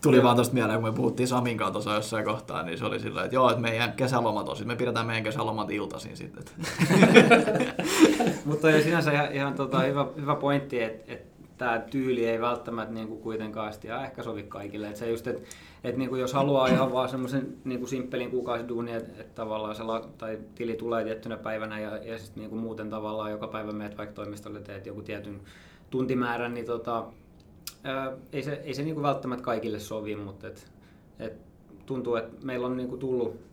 Tuli 0.01 0.23
vaan 0.23 0.35
tuosta 0.35 0.53
mieleen, 0.53 0.81
kun 0.81 0.89
me 0.89 0.95
puhuttiin 0.95 1.27
Samin 1.27 1.57
kanssa 1.57 1.73
tuossa 1.73 1.93
jossain 1.93 2.25
kohtaa, 2.25 2.63
niin 2.63 2.77
se 2.77 2.85
oli 2.85 2.99
sillä 2.99 3.23
että 3.23 3.35
joo, 3.35 3.49
että 3.49 3.61
meidän 3.61 3.93
kesälomat 3.93 4.49
on, 4.49 4.57
me 4.65 4.75
pidetään 4.75 5.05
meidän 5.05 5.23
kesälomat 5.23 5.71
iltaisin 5.71 6.17
sitten. 6.17 6.43
Mutta 8.45 8.67
on 8.67 8.81
sinänsä 8.83 9.11
ihan, 9.11 9.31
ihan 9.31 9.53
tota, 9.53 9.79
hyvä, 9.79 10.07
hyvä 10.15 10.35
pointti, 10.35 10.83
että 10.83 11.13
et, 11.13 11.29
tämä 11.57 11.79
tyyli 11.79 12.25
ei 12.25 12.41
välttämättä 12.41 12.93
niinku 12.93 13.15
kuitenkaan 13.15 13.73
ja 13.83 14.05
ehkä 14.05 14.23
sovi 14.23 14.43
kaikille. 14.43 14.87
Et 14.87 14.95
se 14.95 15.09
just, 15.09 15.27
et, 15.27 15.43
et 15.83 15.97
niinku 15.97 16.15
jos 16.15 16.33
haluaa 16.33 16.67
ihan 16.67 16.93
vaan 16.93 17.09
semmoisen 17.09 17.57
niinku 17.63 17.87
simppelin 17.87 18.31
kuukausiduunin, 18.31 18.95
että 18.95 19.21
et 19.21 19.35
tavallaan 19.35 19.75
se 19.75 19.83
la, 19.83 20.09
tai 20.17 20.39
tili 20.55 20.75
tulee 20.75 21.03
tiettynä 21.03 21.37
päivänä 21.37 21.79
ja, 21.79 21.97
ja 21.97 22.19
sit 22.19 22.35
niinku 22.35 22.55
muuten 22.55 22.89
tavallaan 22.89 23.31
joka 23.31 23.47
päivä 23.47 23.71
meet 23.71 23.97
vaikka 23.97 24.15
toimistolle 24.15 24.61
teet 24.61 24.85
joku 24.85 25.01
tietyn 25.01 25.41
tuntimäärän, 25.89 26.53
niin 26.53 26.65
tota, 26.65 27.05
ää, 27.83 28.11
ei 28.33 28.43
se, 28.43 28.61
ei 28.65 28.73
se 28.73 28.83
niinku 28.83 29.01
välttämättä 29.01 29.43
kaikille 29.43 29.79
sovi, 29.79 30.15
mutta 30.15 30.47
et, 30.47 30.71
et 31.19 31.33
tuntuu, 31.85 32.15
että 32.15 32.45
meillä 32.45 32.67
on 32.67 32.77
niinku 32.77 32.97
tullut 32.97 33.49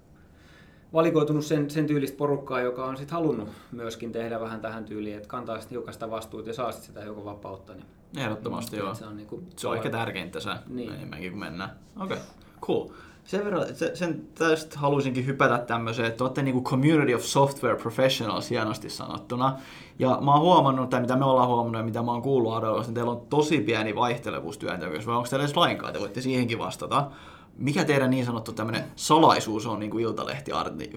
valikoitunut 0.93 1.45
sen, 1.45 1.71
sen 1.71 1.87
tyylistä 1.87 2.17
porukkaa, 2.17 2.61
joka 2.61 2.85
on 2.85 2.97
sit 2.97 3.11
halunnut 3.11 3.49
myöskin 3.73 4.13
tehdä 4.13 4.41
vähän 4.41 4.61
tähän 4.61 4.85
tyyliin, 4.85 5.17
että 5.17 5.29
kantaa 5.29 5.61
sitten 5.61 5.77
hiukasta 5.79 6.11
vastuuta 6.11 6.49
ja 6.51 6.55
saa 6.55 6.73
sit 6.73 6.83
sitä 6.83 7.01
hiukan 7.01 7.25
vapautta. 7.25 7.75
Niin, 7.75 7.87
Ehdottomasti 8.17 8.77
joo. 8.77 8.95
Se 8.95 9.07
on, 9.07 9.17
niinku, 9.17 9.43
se 9.57 9.69
on 9.69 9.77
ehkä 9.77 9.91
tärkeintä 9.91 10.41
se 10.41 10.51
niin. 10.67 10.93
enemmänkin 10.93 11.31
kuin 11.31 11.41
mennään. 11.41 11.71
Okei, 12.01 12.17
okay. 12.17 12.29
cool. 12.61 12.89
Sen 13.27 13.45
verran, 13.45 13.67
sen 13.95 14.29
tästä 14.35 14.79
haluaisinkin 14.79 15.27
hypätä 15.27 15.59
tämmöiseen, 15.59 16.09
että 16.09 16.25
olette 16.25 16.43
niinku 16.43 16.63
community 16.63 17.15
of 17.15 17.23
software 17.23 17.77
professionals 17.77 18.51
hienosti 18.51 18.91
sanottuna. 18.91 19.59
Ja 19.99 20.19
mä 20.21 20.33
oon 20.33 20.41
huomannut, 20.41 20.91
tai 20.91 21.01
mitä 21.01 21.17
me 21.17 21.25
ollaan 21.25 21.49
huomannut 21.49 21.81
ja 21.81 21.85
mitä 21.85 22.03
mä 22.03 22.13
oon 22.13 22.23
kuullut 22.23 22.55
Adoilla, 22.55 22.83
niin 22.83 22.95
teillä 22.95 23.11
on 23.11 23.27
tosi 23.31 23.61
pieni 23.61 23.95
vaihtelevuus 23.95 24.59
työntekijöissä, 24.59 25.07
vai 25.07 25.17
onko 25.17 25.29
teillä 25.29 25.45
edes 25.45 25.57
lainkaan, 25.57 25.93
te 25.93 26.01
voitte 26.01 26.21
siihenkin 26.21 26.59
vastata 26.59 27.11
mikä 27.59 27.85
teidän 27.85 28.11
niin 28.11 28.25
sanottu 28.25 28.53
tämmöinen 28.53 28.85
salaisuus 28.97 29.67
on, 29.67 29.79
niin 29.79 29.91
kuin 29.91 30.05
Iltalehti 30.05 30.53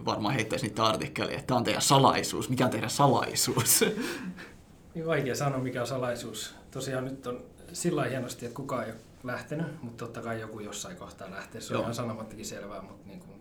varmaan 0.05 0.33
heittäisi 0.33 0.67
niitä 0.67 0.83
artikkeleja, 0.83 1.37
että 1.37 1.47
tämä 1.47 1.57
on 1.57 1.63
teidän 1.63 1.81
salaisuus. 1.81 2.49
Mikä 2.49 2.65
on 2.65 2.71
teidän 2.71 2.89
salaisuus? 2.89 3.85
Niin 4.95 5.05
vaikea 5.05 5.35
sanoa, 5.35 5.59
mikä 5.59 5.81
on 5.81 5.87
salaisuus. 5.87 6.55
Tosiaan 6.71 7.05
nyt 7.05 7.27
on 7.27 7.41
sillä 7.73 8.03
hienosti, 8.03 8.45
että 8.45 8.55
kukaan 8.55 8.83
ei 8.83 8.91
ole 8.91 8.99
lähtenyt, 9.23 9.84
mutta 9.84 10.05
totta 10.05 10.21
kai 10.21 10.39
joku 10.39 10.60
jossain 10.60 10.97
kohtaa 10.97 11.32
lähtee. 11.32 11.62
Se 11.62 11.73
on 11.73 11.75
Joo. 11.75 11.82
ihan 11.82 11.95
sanomattakin 11.95 12.45
selvää, 12.45 12.82
mutta 12.82 13.08
niin 13.08 13.19
kuin, 13.19 13.39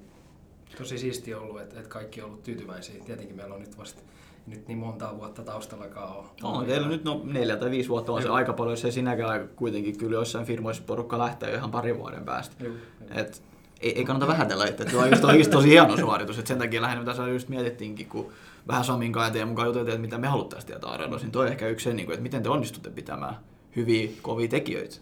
tosi 0.78 0.98
siisti 0.98 1.34
ollut, 1.34 1.60
että, 1.60 1.76
että 1.76 1.88
kaikki 1.88 2.22
on 2.22 2.28
ollut 2.28 2.42
tyytyväisiä. 2.42 3.04
Tietenkin 3.04 3.36
meillä 3.36 3.54
on 3.54 3.60
nyt 3.60 3.78
vasta 3.78 4.02
nyt 4.46 4.68
niin 4.68 4.78
montaa 4.78 5.16
vuotta 5.16 5.42
taustallakaan 5.42 6.16
ole. 6.16 6.24
On 6.42 6.66
teillä 6.66 6.88
nyt 6.88 7.04
no, 7.04 7.20
neljä 7.24 7.56
tai 7.56 7.70
viisi 7.70 7.88
vuotta 7.88 8.12
on 8.12 8.22
se 8.22 8.28
aika 8.28 8.52
paljon, 8.52 8.76
se 8.76 8.90
sinäkään 8.90 9.48
kuitenkin 9.56 9.98
kyllä 9.98 10.16
jossain 10.16 10.46
firmoissa 10.46 10.82
porukka 10.86 11.18
lähtee 11.18 11.54
ihan 11.54 11.70
parin 11.70 11.98
vuoden 11.98 12.24
päästä. 12.24 12.64
Joo, 12.64 12.74
Et, 13.14 13.42
ei, 13.80 13.98
ei 13.98 14.04
kannata 14.04 14.32
vähätellä, 14.32 14.66
että 14.66 14.90
se 14.90 14.96
on 14.96 15.02
oikeasti, 15.02 15.26
oikeasti 15.26 15.52
tosi 15.52 15.68
hieno 15.68 15.96
suoritus. 15.96 16.38
Et 16.38 16.46
sen 16.46 16.58
takia 16.58 16.82
lähinnä 16.82 17.00
mitä 17.00 17.14
sä 17.14 17.28
just 17.28 17.48
mietittiinkin, 17.48 18.08
kun 18.08 18.32
vähän 18.68 18.84
Samin 18.84 19.12
kanssa 19.12 19.38
ja 19.38 19.46
mukaan 19.46 19.68
juteltiin, 19.68 19.94
että 19.94 20.00
mitä 20.00 20.18
me 20.18 20.26
haluttaisiin 20.26 20.66
tietää 20.66 20.90
Aradossa, 20.90 21.26
niin 21.26 21.32
toi 21.32 21.46
on 21.46 21.52
ehkä 21.52 21.68
yksi 21.68 21.84
se, 21.84 21.94
niin 21.94 22.10
että 22.10 22.22
miten 22.22 22.42
te 22.42 22.48
onnistutte 22.48 22.90
pitämään 22.90 23.36
hyviä, 23.76 24.08
kovia 24.22 24.48
tekijöitä 24.48 24.96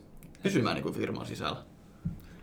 pysymään 0.46 0.74
niin 0.74 0.82
kuin 0.82 0.94
firman 0.94 1.26
sisällä. 1.26 1.62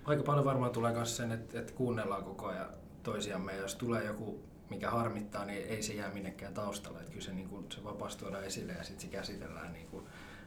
Aika 0.05 0.23
paljon 0.23 0.45
varmaan 0.45 0.71
tulee 0.71 0.93
myös 0.93 1.17
sen, 1.17 1.31
että, 1.31 1.59
että 1.59 1.73
kuunnellaan 1.73 2.23
koko 2.23 2.47
ajan 2.47 2.67
toisiamme. 3.03 3.51
Ja 3.51 3.61
jos 3.61 3.75
tulee 3.75 4.03
joku 4.03 4.43
mikä 4.69 4.89
harmittaa, 4.89 5.45
niin 5.45 5.67
ei 5.67 5.83
se 5.83 5.93
jää 5.93 6.11
minnekään 6.13 6.53
taustalle. 6.53 6.99
Että 6.99 7.11
kyllä 7.11 7.25
se, 7.25 7.33
niin 7.33 7.47
kuin, 7.47 7.65
se 7.69 7.83
vapaus 7.83 8.15
tuodaan 8.15 8.43
esille 8.43 8.73
ja 8.73 8.83
sitten 8.83 9.01
se 9.01 9.07
käsitellään 9.07 9.73
niin 9.73 9.87
kuin 9.87 10.03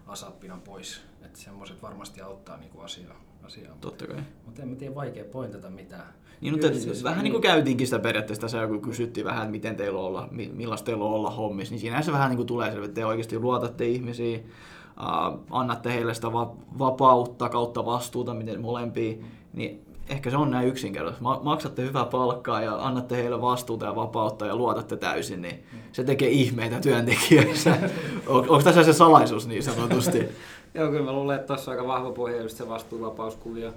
asappina 0.06 0.58
pois. 0.64 1.00
Että 1.22 1.38
semmoiset 1.38 1.82
varmasti 1.82 2.20
auttaa 2.20 2.56
niin 2.56 2.70
kuin 2.70 2.84
asiaa. 2.84 3.20
asiaa. 3.42 3.76
Totta 3.80 4.06
kai. 4.06 4.22
Mutta 4.46 4.62
en 4.62 4.68
mä 4.68 4.76
tiedä, 4.76 4.94
vaikea 4.94 5.24
pointata 5.24 5.70
mitään. 5.70 6.14
Niin, 6.40 6.52
mutta 6.52 6.68
siis, 6.68 7.04
vähän 7.04 7.24
niin 7.24 7.32
kuin 7.32 7.42
käytiinkin 7.42 7.86
sitä 7.86 7.98
periaatteessa 7.98 8.48
se, 8.48 8.66
kun 8.66 8.82
kysyttiin 8.82 9.26
vähän, 9.26 9.42
että 9.42 9.50
miten 9.50 9.76
teillä 9.76 9.98
on 9.98 10.04
olla, 10.04 10.28
millaista 10.30 10.86
teillä 10.86 11.04
on 11.04 11.10
olla 11.10 11.30
hommissa, 11.30 11.72
niin 11.72 11.80
siinä 11.80 12.02
se 12.02 12.12
vähän 12.12 12.28
niin 12.30 12.36
kuin 12.36 12.46
tulee 12.46 12.70
selvä, 12.70 12.84
että 12.84 12.94
te 12.94 13.06
oikeasti 13.06 13.38
luotatte 13.38 13.86
ihmisiin, 13.86 14.50
uh, 15.00 15.40
annatte 15.50 15.92
heille 15.92 16.14
sitä 16.14 16.32
va- 16.32 16.56
vapautta 16.78 17.48
kautta 17.48 17.86
vastuuta, 17.86 18.34
miten 18.34 18.60
molempia, 18.60 19.16
niin 19.52 19.86
ehkä 20.08 20.30
se 20.30 20.36
on 20.36 20.50
näin 20.50 20.68
yksinkertaisesti. 20.68 21.24
Maksatte 21.42 21.82
hyvää 21.82 22.04
palkkaa 22.04 22.62
ja 22.62 22.86
annatte 22.86 23.16
heille 23.16 23.40
vastuuta 23.40 23.86
ja 23.86 23.96
vapautta 23.96 24.46
ja 24.46 24.56
luotatte 24.56 24.96
täysin, 24.96 25.42
niin 25.42 25.64
se 25.92 26.04
tekee 26.04 26.28
ihmeitä 26.28 26.80
työntekijöissä. 26.80 27.78
on, 28.26 28.40
onko 28.40 28.62
tässä 28.62 28.84
se 28.84 28.92
salaisuus 28.92 29.46
niin 29.46 29.62
sanotusti? 29.62 30.28
Joo, 30.74 30.90
kyllä 30.90 31.04
mä 31.04 31.12
luulen, 31.12 31.36
että 31.36 31.46
tuossa 31.46 31.70
on 31.70 31.76
aika 31.76 31.88
vahva 31.88 32.10
pohja 32.10 32.42
just 32.42 32.56
se 32.56 32.68
vastuuvapauskuvio. 32.68 33.72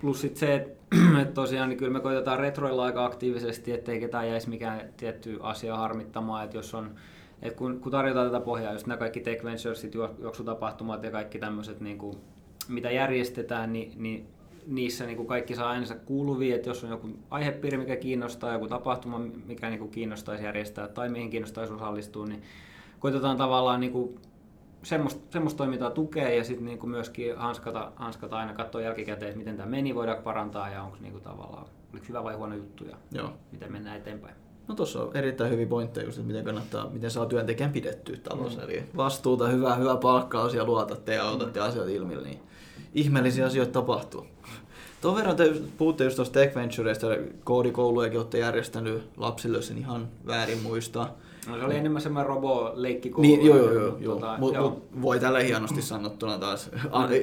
Plus 0.00 0.20
sit 0.20 0.36
se, 0.36 0.54
että 0.54 0.96
et 1.22 1.34
tosiaan 1.34 1.68
niin 1.68 1.78
kyllä 1.78 1.92
me 1.92 2.00
koitetaan 2.00 2.38
retroilla 2.38 2.84
aika 2.84 3.04
aktiivisesti, 3.04 3.72
ettei 3.72 4.00
ketään 4.00 4.28
jäisi 4.28 4.48
mikään 4.48 4.80
tietty 4.96 5.38
asia 5.42 5.76
harmittamaan, 5.76 6.44
että 6.44 6.56
jos 6.56 6.74
on 6.74 6.90
et 7.42 7.56
kun, 7.56 7.80
kun 7.80 7.92
tarjotaan 7.92 8.30
tätä 8.30 8.44
pohjaa, 8.44 8.72
just 8.72 8.86
nämä 8.86 8.98
kaikki 8.98 9.20
Tech 9.20 9.44
Venturesit, 9.44 9.94
juoksutapahtumat 9.94 11.02
ja 11.02 11.10
kaikki 11.10 11.38
tämmöiset, 11.38 11.80
niin 11.80 11.98
kuin, 11.98 12.16
mitä 12.68 12.90
järjestetään, 12.90 13.72
niin, 13.72 13.92
niin 13.96 14.26
niissä 14.66 15.06
niin 15.06 15.16
kuin 15.16 15.28
kaikki 15.28 15.54
saa 15.54 15.70
äänensä 15.70 15.94
kuuluvia, 15.94 16.56
että 16.56 16.70
jos 16.70 16.84
on 16.84 16.90
joku 16.90 17.08
aihepiiri, 17.30 17.78
mikä 17.78 17.96
kiinnostaa, 17.96 18.52
joku 18.52 18.68
tapahtuma, 18.68 19.18
mikä 19.46 19.68
niin 19.68 19.78
kuin 19.78 19.90
kiinnostaisi 19.90 20.44
järjestää 20.44 20.88
tai 20.88 21.08
mihin 21.08 21.30
kiinnostaisi 21.30 21.72
osallistua, 21.72 22.26
niin 22.26 22.42
koitetaan 22.98 23.36
tavallaan 23.36 23.80
niin 23.80 23.92
kuin 23.92 24.18
semmoista, 24.82 25.22
semmoista 25.30 25.58
toimintaa 25.58 25.90
tukea 25.90 26.28
ja 26.28 26.44
sitten 26.44 26.64
niin 26.64 26.88
myöskin 26.88 27.36
hanskata, 27.36 27.92
hanskata 27.96 28.36
aina 28.36 28.54
katsoa 28.54 28.80
jälkikäteen, 28.80 29.28
että 29.28 29.38
miten 29.38 29.56
tämä 29.56 29.68
meni, 29.68 29.94
voidaan 29.94 30.22
parantaa 30.22 30.70
ja 30.70 30.82
onko 30.82 30.96
niin 31.00 31.12
kuin 31.12 31.24
tavallaan 31.24 31.66
oliko 31.92 32.06
hyvä 32.08 32.24
vai 32.24 32.34
huono 32.34 32.54
juttu 32.54 32.84
ja 32.84 32.96
Joo. 33.12 33.32
miten 33.52 33.72
mennään 33.72 33.96
eteenpäin. 33.96 34.34
No 34.68 34.74
tuossa 34.74 35.02
on 35.02 35.16
erittäin 35.16 35.50
hyviä 35.50 35.66
pointteja, 35.66 36.06
just, 36.06 36.18
että 36.18 36.26
miten 36.26 36.44
kannattaa, 36.44 36.90
miten 36.90 37.10
saa 37.10 37.26
työntekijän 37.26 37.72
pidettyä 37.72 38.16
talossa. 38.22 38.60
Mm. 38.60 38.64
Eli 38.64 38.82
vastuuta, 38.96 39.48
hyvää, 39.48 39.74
hyvää 39.74 39.96
palkkaa 39.96 40.48
ja 40.48 40.64
luotatte 40.64 41.14
ja 41.14 41.24
otatte 41.24 41.60
mm. 41.60 41.66
asiat 41.66 41.88
ilmi, 41.88 42.14
niin 42.14 42.40
ihmeellisiä 42.94 43.46
asioita 43.46 43.72
tapahtuu. 43.72 44.26
Tuon 45.00 45.16
verran 45.16 45.36
te 45.36 45.52
puhutte 45.78 46.04
just 46.04 46.16
tuosta 46.16 46.32
Tech 46.32 46.54
Ventureista, 46.54 47.06
koodikoulujakin 47.44 48.18
olette 48.18 48.38
järjestänyt 48.38 49.02
lapsille, 49.16 49.58
jos 49.58 49.70
en 49.70 49.78
ihan 49.78 50.08
väärin 50.26 50.62
muista. 50.62 51.08
No, 51.48 51.58
se 51.58 51.64
oli 51.64 51.76
enemmän 51.76 52.02
semmoinen 52.02 52.28
robo-leikkikoulu. 52.28 53.22
Niin, 53.22 53.46
joo, 53.46 53.56
joo, 53.56 53.72
joo. 53.72 53.96
joo. 54.00 54.14
Tota, 54.14 54.36
mut, 54.38 54.54
joo. 54.54 54.70
Mut 54.70 55.02
voi 55.02 55.20
tällä 55.20 55.40
hienosti 55.40 55.82
sanottuna 55.82 56.38
taas 56.38 56.70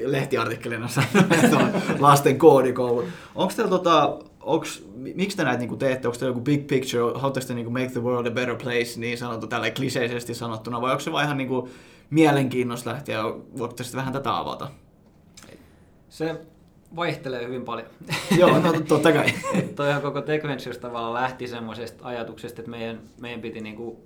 lehtiartikkelina 0.06 0.88
sanoa, 0.88 1.67
lasten 1.99 2.38
koodikoulu. 2.38 3.04
Onko 3.36 3.54
teillä 3.56 3.69
tota, 3.69 4.17
onks, 4.39 4.84
miksi 4.95 5.38
te 5.38 5.43
näitä 5.43 5.60
niinku 5.60 5.75
teette? 5.75 6.08
Onko 6.08 6.19
teillä 6.19 6.32
joku 6.32 6.41
big 6.41 6.67
picture? 6.67 7.04
Haluatteko 7.15 7.47
te 7.47 7.54
niinku 7.54 7.71
make 7.71 7.89
the 7.89 8.04
world 8.04 8.28
a 8.28 8.32
better 8.32 8.56
place, 8.56 8.99
niin 8.99 9.17
sanottu 9.17 9.47
tällä 9.47 9.71
kliseisesti 9.71 10.34
sanottuna, 10.36 10.82
vai 10.82 10.91
onko 10.91 11.02
se 11.02 11.12
vaan 11.12 11.25
ihan 11.25 11.38
niinku 11.38 11.69
mielenkiinnosta 12.10 12.89
lähteä, 12.89 13.23
voitte 13.58 13.84
sitten 13.84 13.97
vähän 13.97 14.13
tätä 14.13 14.38
avata? 14.38 14.67
Se 16.10 16.41
vaihtelee 16.95 17.45
hyvin 17.45 17.65
paljon. 17.65 17.88
Joo, 18.39 18.60
no, 18.60 18.73
totta 18.88 19.12
kai. 19.12 19.34
Toihan 19.75 20.02
koko 20.02 20.21
Tech 20.21 20.47
Ventures 20.47 20.78
tavallaan 20.78 21.13
lähti 21.13 21.47
semmoisesta 21.47 22.08
ajatuksesta, 22.08 22.62
että 22.62 22.71
meidän, 22.71 22.99
meidän 23.21 23.41
piti 23.41 23.62
niinku 23.62 24.04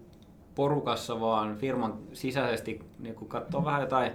porukassa 0.56 1.20
vaan 1.20 1.58
firman 1.58 1.94
sisäisesti 2.14 2.80
niinku 3.00 3.26
katsoa 3.26 3.66
vähän 3.66 3.82
jotain 3.82 4.12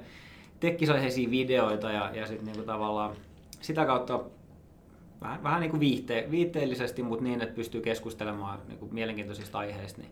tekkisaiheisia 0.61 1.31
videoita 1.31 1.91
ja, 1.91 2.11
ja 2.15 2.27
sitten 2.27 2.47
niinku 2.47 2.63
tavallaan 2.63 3.17
sitä 3.61 3.87
kautta 3.87 4.21
vähän, 5.21 5.43
vähän 5.43 5.61
niin 5.61 5.71
kuin 5.71 5.81
viihte, 5.81 6.29
viihteellisesti, 6.31 7.03
mutta 7.03 7.25
niin, 7.25 7.43
että 7.43 7.55
pystyy 7.55 7.81
keskustelemaan 7.81 8.59
niin 8.69 8.79
kuin 8.79 8.95
mielenkiintoisista 8.95 9.59
aiheista. 9.59 10.03
Niin 10.03 10.11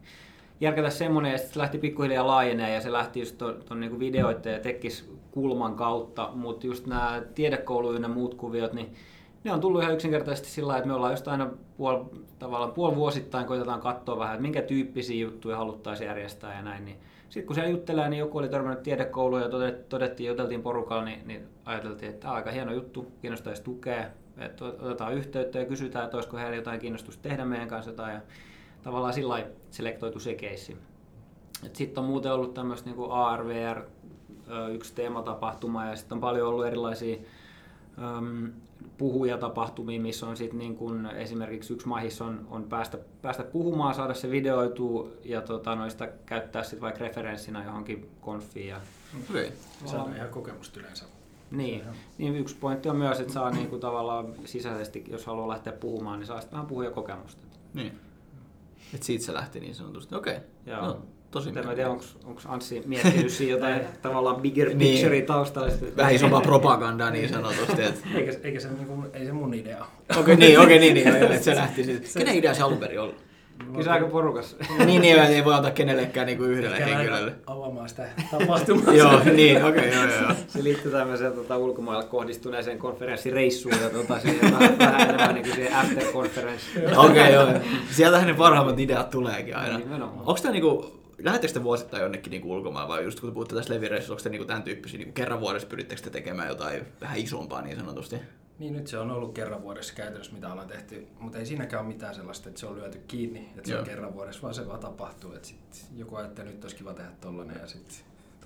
järkätä 0.61 0.91
semmoinen, 0.91 1.33
ja 1.33 1.39
se 1.39 1.59
lähti 1.59 1.79
pikkuhiljaa 1.79 2.27
laajenee, 2.27 2.75
ja 2.75 2.81
se 2.81 2.93
lähti 2.93 3.21
just 3.21 3.39
tuon 3.39 3.81
niin 3.81 3.99
videoiden 3.99 4.53
ja 4.53 4.61
tekkis 4.61 5.11
kulman 5.31 5.75
kautta, 5.75 6.31
mutta 6.35 6.67
just 6.67 6.87
nämä 6.87 7.23
tiedekoulujen 7.35 8.03
ja 8.03 8.09
muut 8.09 8.35
kuviot, 8.35 8.73
niin 8.73 8.95
ne 9.45 9.53
on 9.53 9.61
tullut 9.61 9.83
ihan 9.83 9.95
yksinkertaisesti 9.95 10.49
sillä 10.49 10.77
että 10.77 10.89
me 10.89 10.95
ollaan 10.95 11.13
just 11.13 11.29
aina 11.29 11.51
puol, 11.77 12.05
tavallaan 12.39 12.73
puol 12.73 12.95
vuosittain 12.95 13.47
koitetaan 13.47 13.81
katsoa 13.81 14.19
vähän, 14.19 14.35
että 14.35 14.43
minkä 14.43 14.63
tyyppisiä 14.63 15.23
juttuja 15.23 15.57
haluttaisiin 15.57 16.09
järjestää 16.09 16.57
ja 16.57 16.63
näin. 16.63 16.85
Niin 16.85 16.97
sitten 17.29 17.47
kun 17.47 17.55
siellä 17.55 17.71
juttelee, 17.71 18.09
niin 18.09 18.21
joku 18.21 18.39
oli 18.39 18.49
törmännyt 18.49 18.83
tiedekouluun 18.83 19.43
ja 19.43 19.49
todettiin, 19.89 20.29
juteltiin 20.29 20.63
porukalla, 20.63 21.05
niin, 21.05 21.29
niin 21.29 21.49
ajateltiin, 21.65 22.11
että 22.11 22.21
tämä 22.21 22.33
on 22.33 22.37
aika 22.37 22.51
hieno 22.51 22.73
juttu, 22.73 23.13
kiinnostaisi 23.21 23.63
tukea, 23.63 24.05
että 24.39 24.65
otetaan 24.65 25.15
yhteyttä 25.15 25.59
ja 25.59 25.65
kysytään, 25.65 26.05
että 26.05 26.17
olisiko 26.17 26.37
heillä 26.37 26.57
jotain 26.57 26.81
kiinnostusta 26.81 27.23
tehdä 27.23 27.45
meidän 27.45 27.69
kanssa 27.69 27.91
jotain. 27.91 28.15
Ja 28.15 28.21
tavallaan 28.83 29.15
sillä 29.15 29.47
selektoitu 29.71 30.21
se 30.21 30.35
keissi. 30.35 30.77
Sitten 31.73 32.05
on 32.05 32.11
muuten 32.11 32.33
ollut 32.33 32.55
tämmöistä 32.55 32.91
niin 32.91 33.11
ARVR, 33.11 33.83
yksi 34.73 34.95
teematapahtuma 34.95 35.85
ja 35.85 35.97
sitten 35.97 36.17
on 36.17 36.21
paljon 36.21 36.49
ollut 36.49 36.67
erilaisia 36.67 37.17
um, 38.19 38.53
puhujatapahtumia, 38.99 40.01
missä 40.01 40.27
on 40.27 40.37
sitten 40.37 40.59
niin 40.59 40.77
kun 40.77 41.07
esimerkiksi 41.07 41.73
yksi 41.73 41.89
mahis 41.89 42.23
on, 42.23 42.47
on 42.51 42.65
päästä, 42.65 42.99
päästä 43.23 43.43
puhumaan, 43.43 43.95
saada 43.95 44.15
se 44.15 44.31
videoitu 44.31 45.13
ja 45.25 45.41
tota, 45.41 45.75
noista 45.75 46.07
käyttää 46.27 46.63
sitten 46.63 46.81
vaikka 46.81 47.01
referenssinä 47.01 47.65
johonkin 47.65 48.11
konfiin. 48.21 48.69
Ja, 48.69 48.81
okay. 49.31 49.47
Se 49.85 49.97
on 49.97 50.17
ihan 50.17 50.29
kokemusta 50.29 50.81
yleensä. 50.81 51.05
Niin, 51.51 51.83
niin 52.19 52.37
yksi 52.37 52.57
pointti 52.57 52.89
on 52.89 52.97
myös, 52.97 53.21
että 53.21 53.33
saa 53.33 53.51
niinku 53.51 53.79
tavallaan 53.79 54.35
sisäisesti, 54.45 55.05
jos 55.11 55.27
haluaa 55.27 55.49
lähteä 55.49 55.73
puhumaan, 55.73 56.19
niin 56.19 56.27
saa 56.27 56.41
sitten 56.41 56.57
vähän 56.57 56.67
puhujakokemusta. 56.67 57.43
Niin. 57.75 57.93
Et 58.95 59.03
siitä 59.03 59.25
se 59.25 59.35
lähti 59.35 59.61
niin 59.61 59.75
sanotusti. 59.75 60.15
Okei. 60.15 60.37
Okay. 60.67 60.81
No, 60.81 61.03
tosi 61.31 61.49
En 61.49 61.55
tiedä, 61.55 61.91
onko 61.91 62.41
Anssi 62.45 62.83
miettinyt 62.87 63.33
siinä 63.33 63.53
jotain 63.53 63.81
tavallaan 64.03 64.43
bigger 64.43 64.69
niin. 64.69 64.79
picture 64.79 65.23
taustalla. 65.23 65.73
Vähän 65.97 66.15
isompaa 66.15 66.41
propagandaa 66.51 67.11
niin 67.11 67.29
sanotusti. 67.29 67.83
Että... 67.83 68.09
eikä, 68.15 68.33
eikä 68.43 68.61
se, 68.61 68.69
niin 68.69 68.87
kuin, 68.87 69.07
ei 69.13 69.27
se 69.27 69.33
mun 69.33 69.55
idea 69.55 69.87
Okei, 70.11 70.21
okay, 70.21 70.37
niin, 70.37 70.61
okay, 70.61 70.79
niin, 70.79 70.95
niin, 70.95 71.09
että 71.23 71.39
se 71.39 71.57
lähti 71.57 71.85
siitä. 71.85 72.19
Kenen 72.19 72.35
idea 72.35 72.55
se 72.55 72.63
alun 72.63 72.79
perin 72.79 73.01
ollut? 73.01 73.26
Kysääkö 73.77 74.07
porukassa? 74.07 74.57
niin, 74.87 75.03
niin, 75.03 75.19
ei 75.19 75.45
voi 75.45 75.55
antaa 75.55 75.71
kenellekään 75.71 76.27
niin 76.27 76.39
kuin 76.39 76.51
yhdelle 76.51 76.77
Ehkä 76.77 76.97
henkilölle. 76.97 77.33
avaamaan 77.47 77.89
sitä 77.89 78.09
tapahtumaa. 78.31 78.95
joo, 78.95 79.21
niin, 79.25 79.65
okei, 79.65 79.89
okay, 79.89 80.03
joo, 80.03 80.23
joo. 80.23 80.33
Se 80.49 80.65
liittyy 80.65 80.93
tämmöiseen 80.93 81.33
tota, 81.33 81.57
ulkomailla 81.57 82.05
kohdistuneeseen 82.05 82.79
konferenssireissuun 82.79 83.75
ja 83.83 83.91
tota, 83.91 84.21
siihen 84.21 84.53
vähän, 84.53 84.79
vähän 84.79 85.01
enemmän 85.01 85.35
niin 85.35 85.45
kuin 85.45 85.55
siihen 85.55 85.77
after 85.77 86.05
conference. 86.05 86.65
okei, 86.97 86.97
okay, 86.97 87.33
joo. 87.33 87.49
Sieltähän 87.91 88.27
ne 88.27 88.35
parhaimmat 88.35 88.81
ideat 88.81 89.11
tuleekin 89.11 89.57
aina. 89.57 89.79
Niin, 89.79 90.03
Onko 90.03 90.39
tämä 90.43 90.53
niinku, 90.53 91.01
lähettekö 91.19 91.53
te 91.53 91.63
vuosittain 91.63 92.03
jonnekin 92.03 92.31
niinku 92.31 92.53
ulkomaan 92.53 92.89
vai 92.89 93.05
just 93.05 93.21
kun 93.21 93.31
te 93.31 93.35
puhutte 93.35 93.55
tästä 93.55 93.75
levireissusta, 93.75 94.13
onko 94.13 94.23
te 94.23 94.29
niinku 94.29 94.47
tämän 94.47 94.63
tyyppisiä, 94.63 94.99
niinku 94.99 95.15
kerran 95.15 95.41
vuodessa 95.41 95.69
pyrittekö 95.69 96.03
te 96.03 96.11
tekemään 96.11 96.49
jotain 96.49 96.83
vähän 97.01 97.19
isompaa 97.19 97.63
niin 97.63 97.77
sanotusti? 97.77 98.17
Niin 98.59 98.73
nyt 98.73 98.87
se 98.87 98.99
on 98.99 99.11
ollut 99.11 99.35
kerran 99.35 99.63
vuodessa 99.63 99.95
käytännössä, 99.95 100.33
mitä 100.33 100.53
ollaan 100.53 100.69
tehty, 100.69 101.07
mutta 101.21 101.39
ei 101.39 101.47
siinäkään 101.47 101.85
ole 101.85 101.93
mitään 101.93 102.15
sellaista, 102.15 102.49
että 102.49 102.61
se 102.61 102.67
on 102.67 102.77
lyöty 102.77 102.99
kiinni, 103.09 103.41
että 103.41 103.63
se 103.65 103.73
Joo. 103.73 103.81
on 103.81 103.87
kerran 103.87 104.15
vuodessa, 104.15 104.43
vaan 104.43 104.55
se 104.55 104.69
vaan 104.69 104.81
tapahtuu. 104.81 105.33
Että 105.33 105.49
sit 105.49 105.87
joku 105.97 106.17
ajattelee, 106.17 106.51
että 106.51 106.57
nyt 106.57 106.65
olisi 106.65 106.77
kiva 106.77 106.95
tehdä 106.95 107.11
tollanen 107.21 107.57
ja 107.61 107.67
sitten 107.67 107.97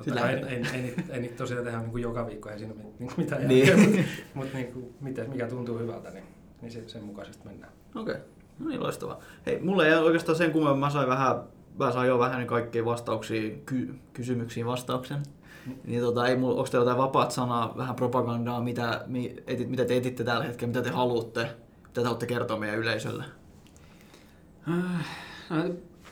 Totta 0.04 0.30
en, 0.30 0.38
en, 0.38 0.66
en, 0.74 0.94
en, 1.08 1.24
en 1.24 1.30
tosiaan 1.36 1.64
tehdä 1.64 1.78
niin 1.78 1.90
kuin 1.90 2.02
joka 2.02 2.26
viikko, 2.26 2.50
ei 2.50 2.58
siinä 2.58 2.74
ole 2.74 2.82
niin 2.98 3.10
mitään 3.16 3.48
niin. 3.48 3.68
järkeä, 3.68 3.86
mutta, 3.86 4.02
mutta 4.34 4.56
niin 4.56 4.72
kuin, 4.72 4.94
mikä 5.28 5.46
tuntuu 5.46 5.78
hyvältä, 5.78 6.10
niin, 6.10 6.24
niin 6.62 6.72
sen, 6.72 6.88
sen 6.88 7.04
mukaisesti 7.04 7.48
mennään. 7.48 7.72
Okei, 7.94 8.14
okay. 8.14 8.26
no 8.58 8.68
niin 8.68 8.82
loistavaa. 8.82 9.20
Hei, 9.46 9.60
mulle 9.60 9.88
ei 9.88 9.94
oikeastaan 9.94 10.38
sen 10.38 10.50
kummemmin, 10.50 10.80
mä 10.80 10.90
sain 10.90 11.08
vähän, 11.08 11.42
mä 11.78 11.92
sain 11.92 12.08
jo 12.08 12.18
vähän 12.18 12.46
kaikkia 12.46 12.84
vastauksia, 12.84 13.56
ky- 13.66 13.94
kysymyksiin 14.12 14.66
vastauksen. 14.66 15.22
Niin 15.84 16.00
tota, 16.00 16.28
ei 16.28 16.36
mulla, 16.36 16.56
onko 16.56 16.70
teillä 16.70 16.84
jotain 16.84 16.98
vapaat 16.98 17.30
sanaa, 17.30 17.74
vähän 17.76 17.96
propagandaa, 17.96 18.60
mitä, 18.60 19.04
mi, 19.06 19.36
etit, 19.46 19.68
mitä 19.68 19.84
te 19.84 19.96
etitte 19.96 20.24
tällä 20.24 20.44
hetkellä, 20.44 20.72
mitä 20.72 20.82
te 20.82 20.90
haluatte, 20.90 21.40
mitä 21.82 21.94
te 21.94 22.02
haluatte 22.02 22.26
kertoa 22.26 22.58
meidän 22.58 22.78
yleisölle? 22.78 23.24
No, 25.50 25.56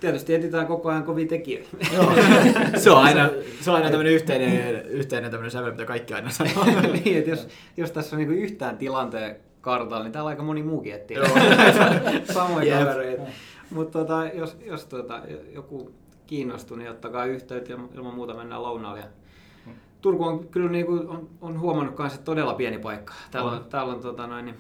tietysti 0.01 0.35
etsitään 0.35 0.67
koko 0.67 0.89
ajan 0.89 1.05
kovia 1.05 1.27
tekijöitä. 1.27 1.69
Joo. 1.95 2.13
se 2.83 2.91
on 2.91 2.99
aina, 2.99 3.31
se 3.61 3.71
on 3.71 3.77
aina 3.77 3.91
tämmöinen 3.91 4.13
yhteinen, 4.13 4.87
yhteinen 4.87 5.31
tämmöinen 5.31 5.51
sävel, 5.51 5.71
mitä 5.71 5.85
kaikki 5.85 6.15
aina 6.15 6.31
sanoo. 6.31 6.65
niin, 7.05 7.19
että 7.19 7.31
jos, 7.31 7.49
jos 7.77 7.91
tässä 7.91 8.17
on 8.17 8.19
niinku 8.19 8.35
yhtään 8.35 8.79
tilanteen 8.79 9.37
kartalla, 9.61 10.03
niin 10.03 10.13
täällä 10.13 10.29
aika 10.29 10.43
moni 10.43 10.63
muukin 10.63 10.95
etsii 10.95 11.17
samoja 12.33 12.77
yep. 12.77 12.89
kavereita. 12.89 13.23
Mutta 13.71 13.99
tota, 13.99 14.25
jos, 14.35 14.57
jos 14.67 14.85
tota, 14.85 15.21
joku 15.55 15.91
kiinnostuu, 16.27 16.77
niin 16.77 16.91
ottakaa 16.91 17.25
yhteyttä 17.25 17.73
ja 17.73 17.79
ilman 17.95 18.15
muuta 18.15 18.35
mennään 18.35 18.63
lounaalle 18.63 19.05
Turku 20.01 20.25
on 20.25 20.49
kyllä 20.49 20.71
niin 20.71 20.87
kuin, 20.87 21.09
on, 21.09 21.29
on 21.41 21.61
huomannut 21.61 21.99
myös, 21.99 22.15
että 22.15 22.25
todella 22.25 22.55
pieni 22.55 22.79
paikka. 22.79 23.15
Täällä 23.31 23.51
on, 23.51 23.57
on, 23.57 23.65
täällä 23.65 23.93
on 23.93 24.01
tota 24.01 24.27
noin, 24.27 24.45
niin, 24.45 24.57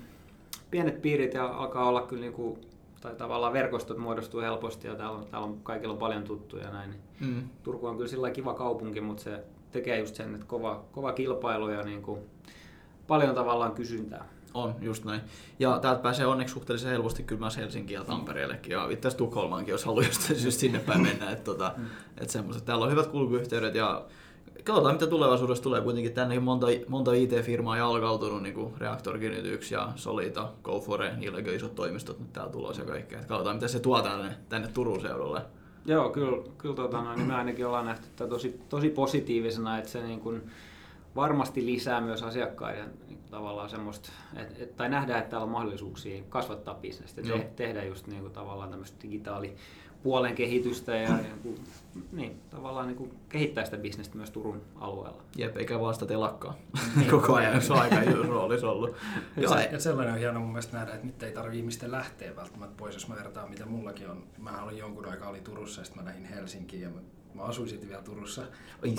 pienet 0.70 1.02
piirit 1.02 1.34
ja 1.34 1.46
alkaa 1.46 1.88
olla 1.88 2.02
kyllä 2.02 2.20
niin 2.20 2.32
kuin, 2.32 2.60
tai 3.00 3.14
tavallaan 3.14 3.52
verkostot 3.52 3.98
muodostuu 3.98 4.40
helposti 4.40 4.88
ja 4.88 4.94
täällä 4.94 5.18
on, 5.18 5.26
täällä 5.26 5.46
on 5.46 5.60
kaikilla 5.62 5.92
on 5.92 5.98
paljon 5.98 6.22
tuttuja 6.22 6.64
ja 6.64 6.70
näin. 6.70 6.90
Niin 6.90 7.00
mm. 7.20 7.48
Turku 7.62 7.86
on 7.86 7.96
kyllä 7.96 8.08
sillä 8.08 8.30
kiva 8.30 8.54
kaupunki, 8.54 9.00
mutta 9.00 9.22
se 9.22 9.44
tekee 9.70 9.98
just 9.98 10.14
sen, 10.14 10.34
että 10.34 10.46
kova, 10.46 10.84
kova 10.92 11.12
kilpailu 11.12 11.68
ja 11.68 11.82
niin 11.82 12.02
kuin 12.02 12.20
paljon 13.06 13.34
tavallaan 13.34 13.72
kysyntää. 13.72 14.28
On, 14.54 14.74
just 14.80 15.04
näin. 15.04 15.20
Ja 15.58 15.78
täältä 15.78 16.02
pääsee 16.02 16.26
onneksi 16.26 16.52
suhteellisen 16.52 16.90
helposti 16.90 17.22
kyllä 17.22 17.40
myös 17.40 17.56
Helsinkiin 17.56 17.98
ja 17.98 18.04
Tampereellekin. 18.04 18.72
Ja 18.72 18.84
itse 18.84 19.08
asiassa 19.08 19.18
Tukholmaankin, 19.18 19.72
jos 19.72 19.84
haluaa 19.84 20.04
jostain 20.04 20.40
syystä 20.40 20.60
sinne 20.60 20.78
päin 20.78 21.02
mennä. 21.02 21.30
Että, 21.30 21.44
tota, 21.44 21.72
mm. 21.76 21.84
että 22.16 22.32
semmoiset. 22.32 22.64
Täällä 22.64 22.84
on 22.84 22.90
hyvät 22.90 23.06
kulkuyhteydet 23.06 23.74
ja 23.74 24.04
katsotaan 24.64 24.94
mitä 24.94 25.06
tulevaisuudessa 25.06 25.62
tulee. 25.62 25.80
Kuitenkin 25.80 26.12
tänne 26.12 26.40
monta, 26.40 26.66
monta 26.88 27.12
IT-firmaa 27.12 27.76
jalkautunut, 27.76 28.42
niin 28.42 28.54
kuin 28.54 28.74
Reaktorkin 28.78 29.32
1 29.32 29.74
ja 29.74 29.88
Solita, 29.96 30.48
GoFore, 30.62 31.16
niillä 31.16 31.38
on 31.38 31.54
isot 31.54 31.74
toimistot 31.74 32.18
nyt 32.18 32.32
täällä 32.32 32.52
tulossa 32.52 32.82
ja 32.82 32.88
kaikkea. 32.88 33.18
katsotaan 33.18 33.56
mitä 33.56 33.68
se 33.68 33.80
tuo 33.80 34.02
tänne, 34.02 34.36
tänne 34.48 34.68
Turun 34.68 35.00
seudulle. 35.00 35.42
Joo, 35.86 36.10
kyllä, 36.10 36.42
kyllä 36.58 36.74
tota, 36.74 37.02
no, 37.02 37.14
niin 37.14 37.26
me 37.26 37.34
ainakin 37.34 37.66
ollaan 37.66 37.86
nähty 37.86 38.26
tosi, 38.28 38.60
tosi 38.68 38.90
positiivisena, 38.90 39.78
että 39.78 39.90
se 39.90 40.02
niin 40.02 40.20
kuin, 40.20 40.42
varmasti 41.16 41.66
lisää 41.66 42.00
myös 42.00 42.22
asiakkaiden 42.22 42.90
niin 43.08 43.18
tavallaan 43.30 43.70
semmoista, 43.70 44.10
et, 44.36 44.60
et, 44.60 44.76
tai 44.76 44.88
nähdään, 44.88 45.18
että 45.18 45.30
täällä 45.30 45.44
on 45.44 45.50
mahdollisuuksia 45.50 46.22
kasvattaa 46.28 46.74
bisnestä, 46.74 47.22
te, 47.22 47.50
tehdä 47.56 47.84
just 47.84 48.06
niin 48.06 48.20
kuin, 48.20 48.32
tavallaan 48.32 48.70
tämmöistä 48.70 48.98
digitaalipuolen 49.98 50.34
kehitystä 50.34 50.96
ja, 50.96 51.02
ja 51.02 51.18
niin, 51.44 51.60
niin, 52.12 52.40
tavallaan 52.50 52.86
niin 52.86 52.96
kuin, 52.96 53.10
kehittää 53.28 53.64
sitä 53.64 53.76
bisnestä 53.76 54.16
myös 54.16 54.30
Turun 54.30 54.62
alueella. 54.76 55.22
Jep, 55.36 55.56
eikä 55.56 55.80
vaan 55.80 55.94
sitä 55.94 56.06
telakkaa 56.06 56.54
niin. 56.96 57.10
koko 57.20 57.34
ajan, 57.34 57.62
se 57.62 57.72
on 57.72 57.78
aika 57.78 57.96
roolissa 58.28 58.70
ollut. 58.70 58.96
ja, 59.36 59.48
se, 59.48 59.68
ja 59.72 59.80
sellainen 59.80 60.14
on 60.14 60.20
hieno 60.20 60.40
mun 60.40 60.48
mielestä 60.48 60.76
nähdä, 60.76 60.94
että 60.94 61.06
nyt 61.06 61.22
ei 61.22 61.32
tarvitse 61.32 61.58
ihmisten 61.58 61.90
lähteä 61.90 62.36
välttämättä 62.36 62.76
pois, 62.76 62.94
jos 62.94 63.08
mä 63.08 63.14
vertaan 63.14 63.50
mitä 63.50 63.66
mullakin 63.66 64.10
on. 64.10 64.24
Mä 64.38 64.62
olin 64.62 64.78
jonkun 64.78 65.06
aikaa 65.06 65.28
oli 65.28 65.40
Turussa 65.40 65.80
ja 65.80 65.84
sitten 65.84 66.02
mä 66.02 66.08
lähdin 66.08 66.24
Helsinkiin 66.24 66.82
ja 66.82 66.90
mä 66.90 67.00
mä 67.34 67.42
asuin 67.42 67.68
sitten 67.68 67.88
vielä 67.88 68.02
Turussa. 68.02 68.42
Oi 68.82 68.94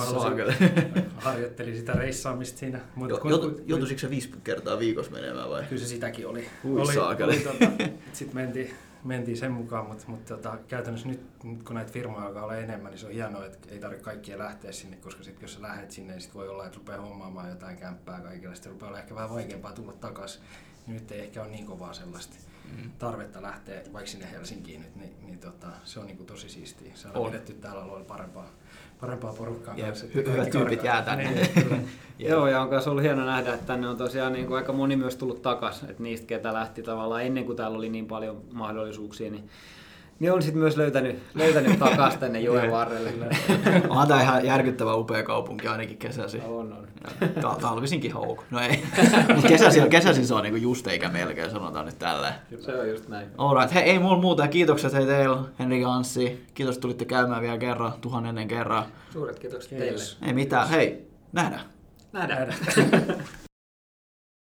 harjoittelin 1.18 1.78
sitä 1.78 1.92
reissaamista 1.92 2.60
siinä. 2.60 2.80
Mut, 2.96 3.10
jo, 3.10 3.18
kun, 3.18 3.32
joutu, 3.32 3.62
joutuisitko 3.66 4.00
se 4.00 4.10
viisi 4.10 4.32
kertaa 4.44 4.80
viikossa 4.80 5.12
menemään 5.12 5.50
vai? 5.50 5.64
Kyllä 5.64 5.82
se 5.82 5.88
sitäkin 5.88 6.28
oli. 6.28 6.48
Ui 6.66 6.82
oli, 6.82 7.24
oli 7.24 7.40
tota, 7.40 7.66
sitten 8.14 8.36
mentiin, 8.36 8.72
mentiin 9.04 9.38
sen 9.38 9.52
mukaan, 9.52 9.88
mutta, 9.88 10.04
mutta 10.08 10.36
tota, 10.36 10.58
käytännössä 10.68 11.08
nyt, 11.08 11.44
nyt, 11.44 11.64
kun 11.64 11.76
näitä 11.76 11.92
firmoja 11.92 12.26
alkaa 12.26 12.44
olla 12.44 12.56
enemmän, 12.56 12.92
niin 12.92 13.00
se 13.00 13.06
on 13.06 13.12
hienoa, 13.12 13.46
että 13.46 13.68
ei 13.72 13.80
tarvitse 13.80 14.04
kaikkia 14.04 14.38
lähteä 14.38 14.72
sinne, 14.72 14.98
koska 14.98 15.24
sit, 15.24 15.42
jos 15.42 15.54
sä 15.54 15.62
lähdet 15.62 15.92
sinne, 15.92 16.14
niin 16.14 16.22
sit 16.22 16.34
voi 16.34 16.50
olla, 16.50 16.66
että 16.66 16.78
rupeaa 16.78 17.02
hommaamaan 17.02 17.50
jotain 17.50 17.78
kämppää 17.78 18.22
kaikille, 18.22 18.56
sitten 18.56 18.72
rupeaa 18.72 18.90
olla 18.90 19.00
ehkä 19.00 19.16
vähän 19.16 19.30
vaikeampaa 19.30 19.74
tulla 19.74 19.94
takaisin. 19.94 20.42
Nyt 20.88 21.12
ei 21.12 21.20
ehkä 21.20 21.42
ole 21.42 21.50
niin 21.50 21.66
kovaa 21.66 21.94
sellaista 21.94 22.49
mm. 22.72 22.92
tarvetta 23.00 23.42
lähteä 23.42 23.82
vaikka 23.94 24.12
sinne 24.12 24.32
Helsinkiin 24.32 24.82
nyt, 24.82 24.96
niin, 24.96 25.14
niin 25.26 25.40
tota, 25.40 25.68
se 25.84 26.00
on 26.00 26.08
niin 26.08 26.18
kuin 26.18 26.28
tosi 26.28 26.50
siistiä. 26.50 26.92
Se 26.96 27.08
on 27.08 27.26
pidetty 27.26 27.54
täällä 27.54 27.84
alueella 27.84 28.06
parempaa, 28.06 28.50
parempaa 29.02 29.34
porukkaa 29.34 29.76
Jep, 29.76 29.88
kanssa. 29.88 30.06
Hyvät 30.16 30.50
tyypit 30.50 30.84
jää 30.84 31.02
tänne. 31.02 31.32
Niin, 31.32 31.90
Joo, 32.30 32.48
ja 32.48 32.62
on 32.62 32.70
myös 32.70 32.88
ollut 32.88 33.04
hieno 33.04 33.26
nähdä, 33.26 33.54
että 33.54 33.66
tänne 33.66 33.88
on 33.88 33.98
tosiaan 33.98 34.34
niin 34.34 34.48
kuin 34.48 34.58
aika 34.58 34.74
moni 34.74 34.96
myös 34.96 35.16
tullut 35.16 35.42
takaisin. 35.42 35.90
Että 35.90 36.04
niistä, 36.04 36.28
ketä 36.28 36.54
lähti 36.54 36.84
tavallaan 36.84 37.24
ennen 37.24 37.46
kuin 37.46 37.56
täällä 37.56 37.78
oli 37.78 37.90
niin 37.90 38.08
paljon 38.08 38.42
mahdollisuuksia, 38.52 39.32
niin 39.32 39.50
niin 40.20 40.32
on 40.32 40.42
sitten 40.42 40.62
myös 40.62 40.78
löytänyt, 40.78 41.20
löytänyt 41.36 41.80
takaisin 41.80 42.20
tänne 42.20 42.40
joen 42.40 42.72
varrelle. 42.72 43.12
Onhan 43.90 44.08
tämä 44.08 44.22
ihan 44.22 44.46
järkyttävä 44.46 44.96
upea 44.96 45.24
kaupunki 45.24 45.68
ainakin 45.68 45.98
kesäsi. 45.98 46.42
On, 46.46 46.74
on. 46.74 46.88
Ta- 47.42 47.58
talvisinkin 47.62 48.14
hauku. 48.14 48.44
No 48.52 48.60
ei. 48.60 48.84
kesäsi, 49.48 49.82
kesäsi 49.90 50.26
se 50.26 50.34
on 50.34 50.44
niinku 50.44 50.58
just 50.58 50.88
eikä 50.88 51.10
melkein, 51.10 51.52
sanotaan 51.52 51.86
nyt 51.86 52.00
tälleen. 52.00 52.34
Se 52.60 52.76
on 52.76 52.90
just 52.90 53.08
näin. 53.08 53.28
Alright. 53.38 53.74
Hei, 53.74 53.84
ei 53.84 54.00
mulla 54.00 54.22
muuta. 54.22 54.48
Kiitokset 54.48 54.94
hei 54.94 55.06
teille, 55.06 55.38
Henri 55.60 55.84
Anssi. 55.86 56.46
Kiitos, 56.54 56.76
että 56.76 56.82
tulitte 56.82 57.06
käymään 57.06 57.42
vielä 57.42 57.58
kerran, 57.58 57.94
tuhannen 58.02 58.48
kerran. 58.48 58.86
Suuret 59.14 59.40
kiitokset 59.40 59.80
teille. 59.80 60.02
Ei 60.28 60.34
mitään. 60.34 60.70
Hei, 60.70 61.08
nähdään. 61.32 61.62
Nähdään. 62.14 62.54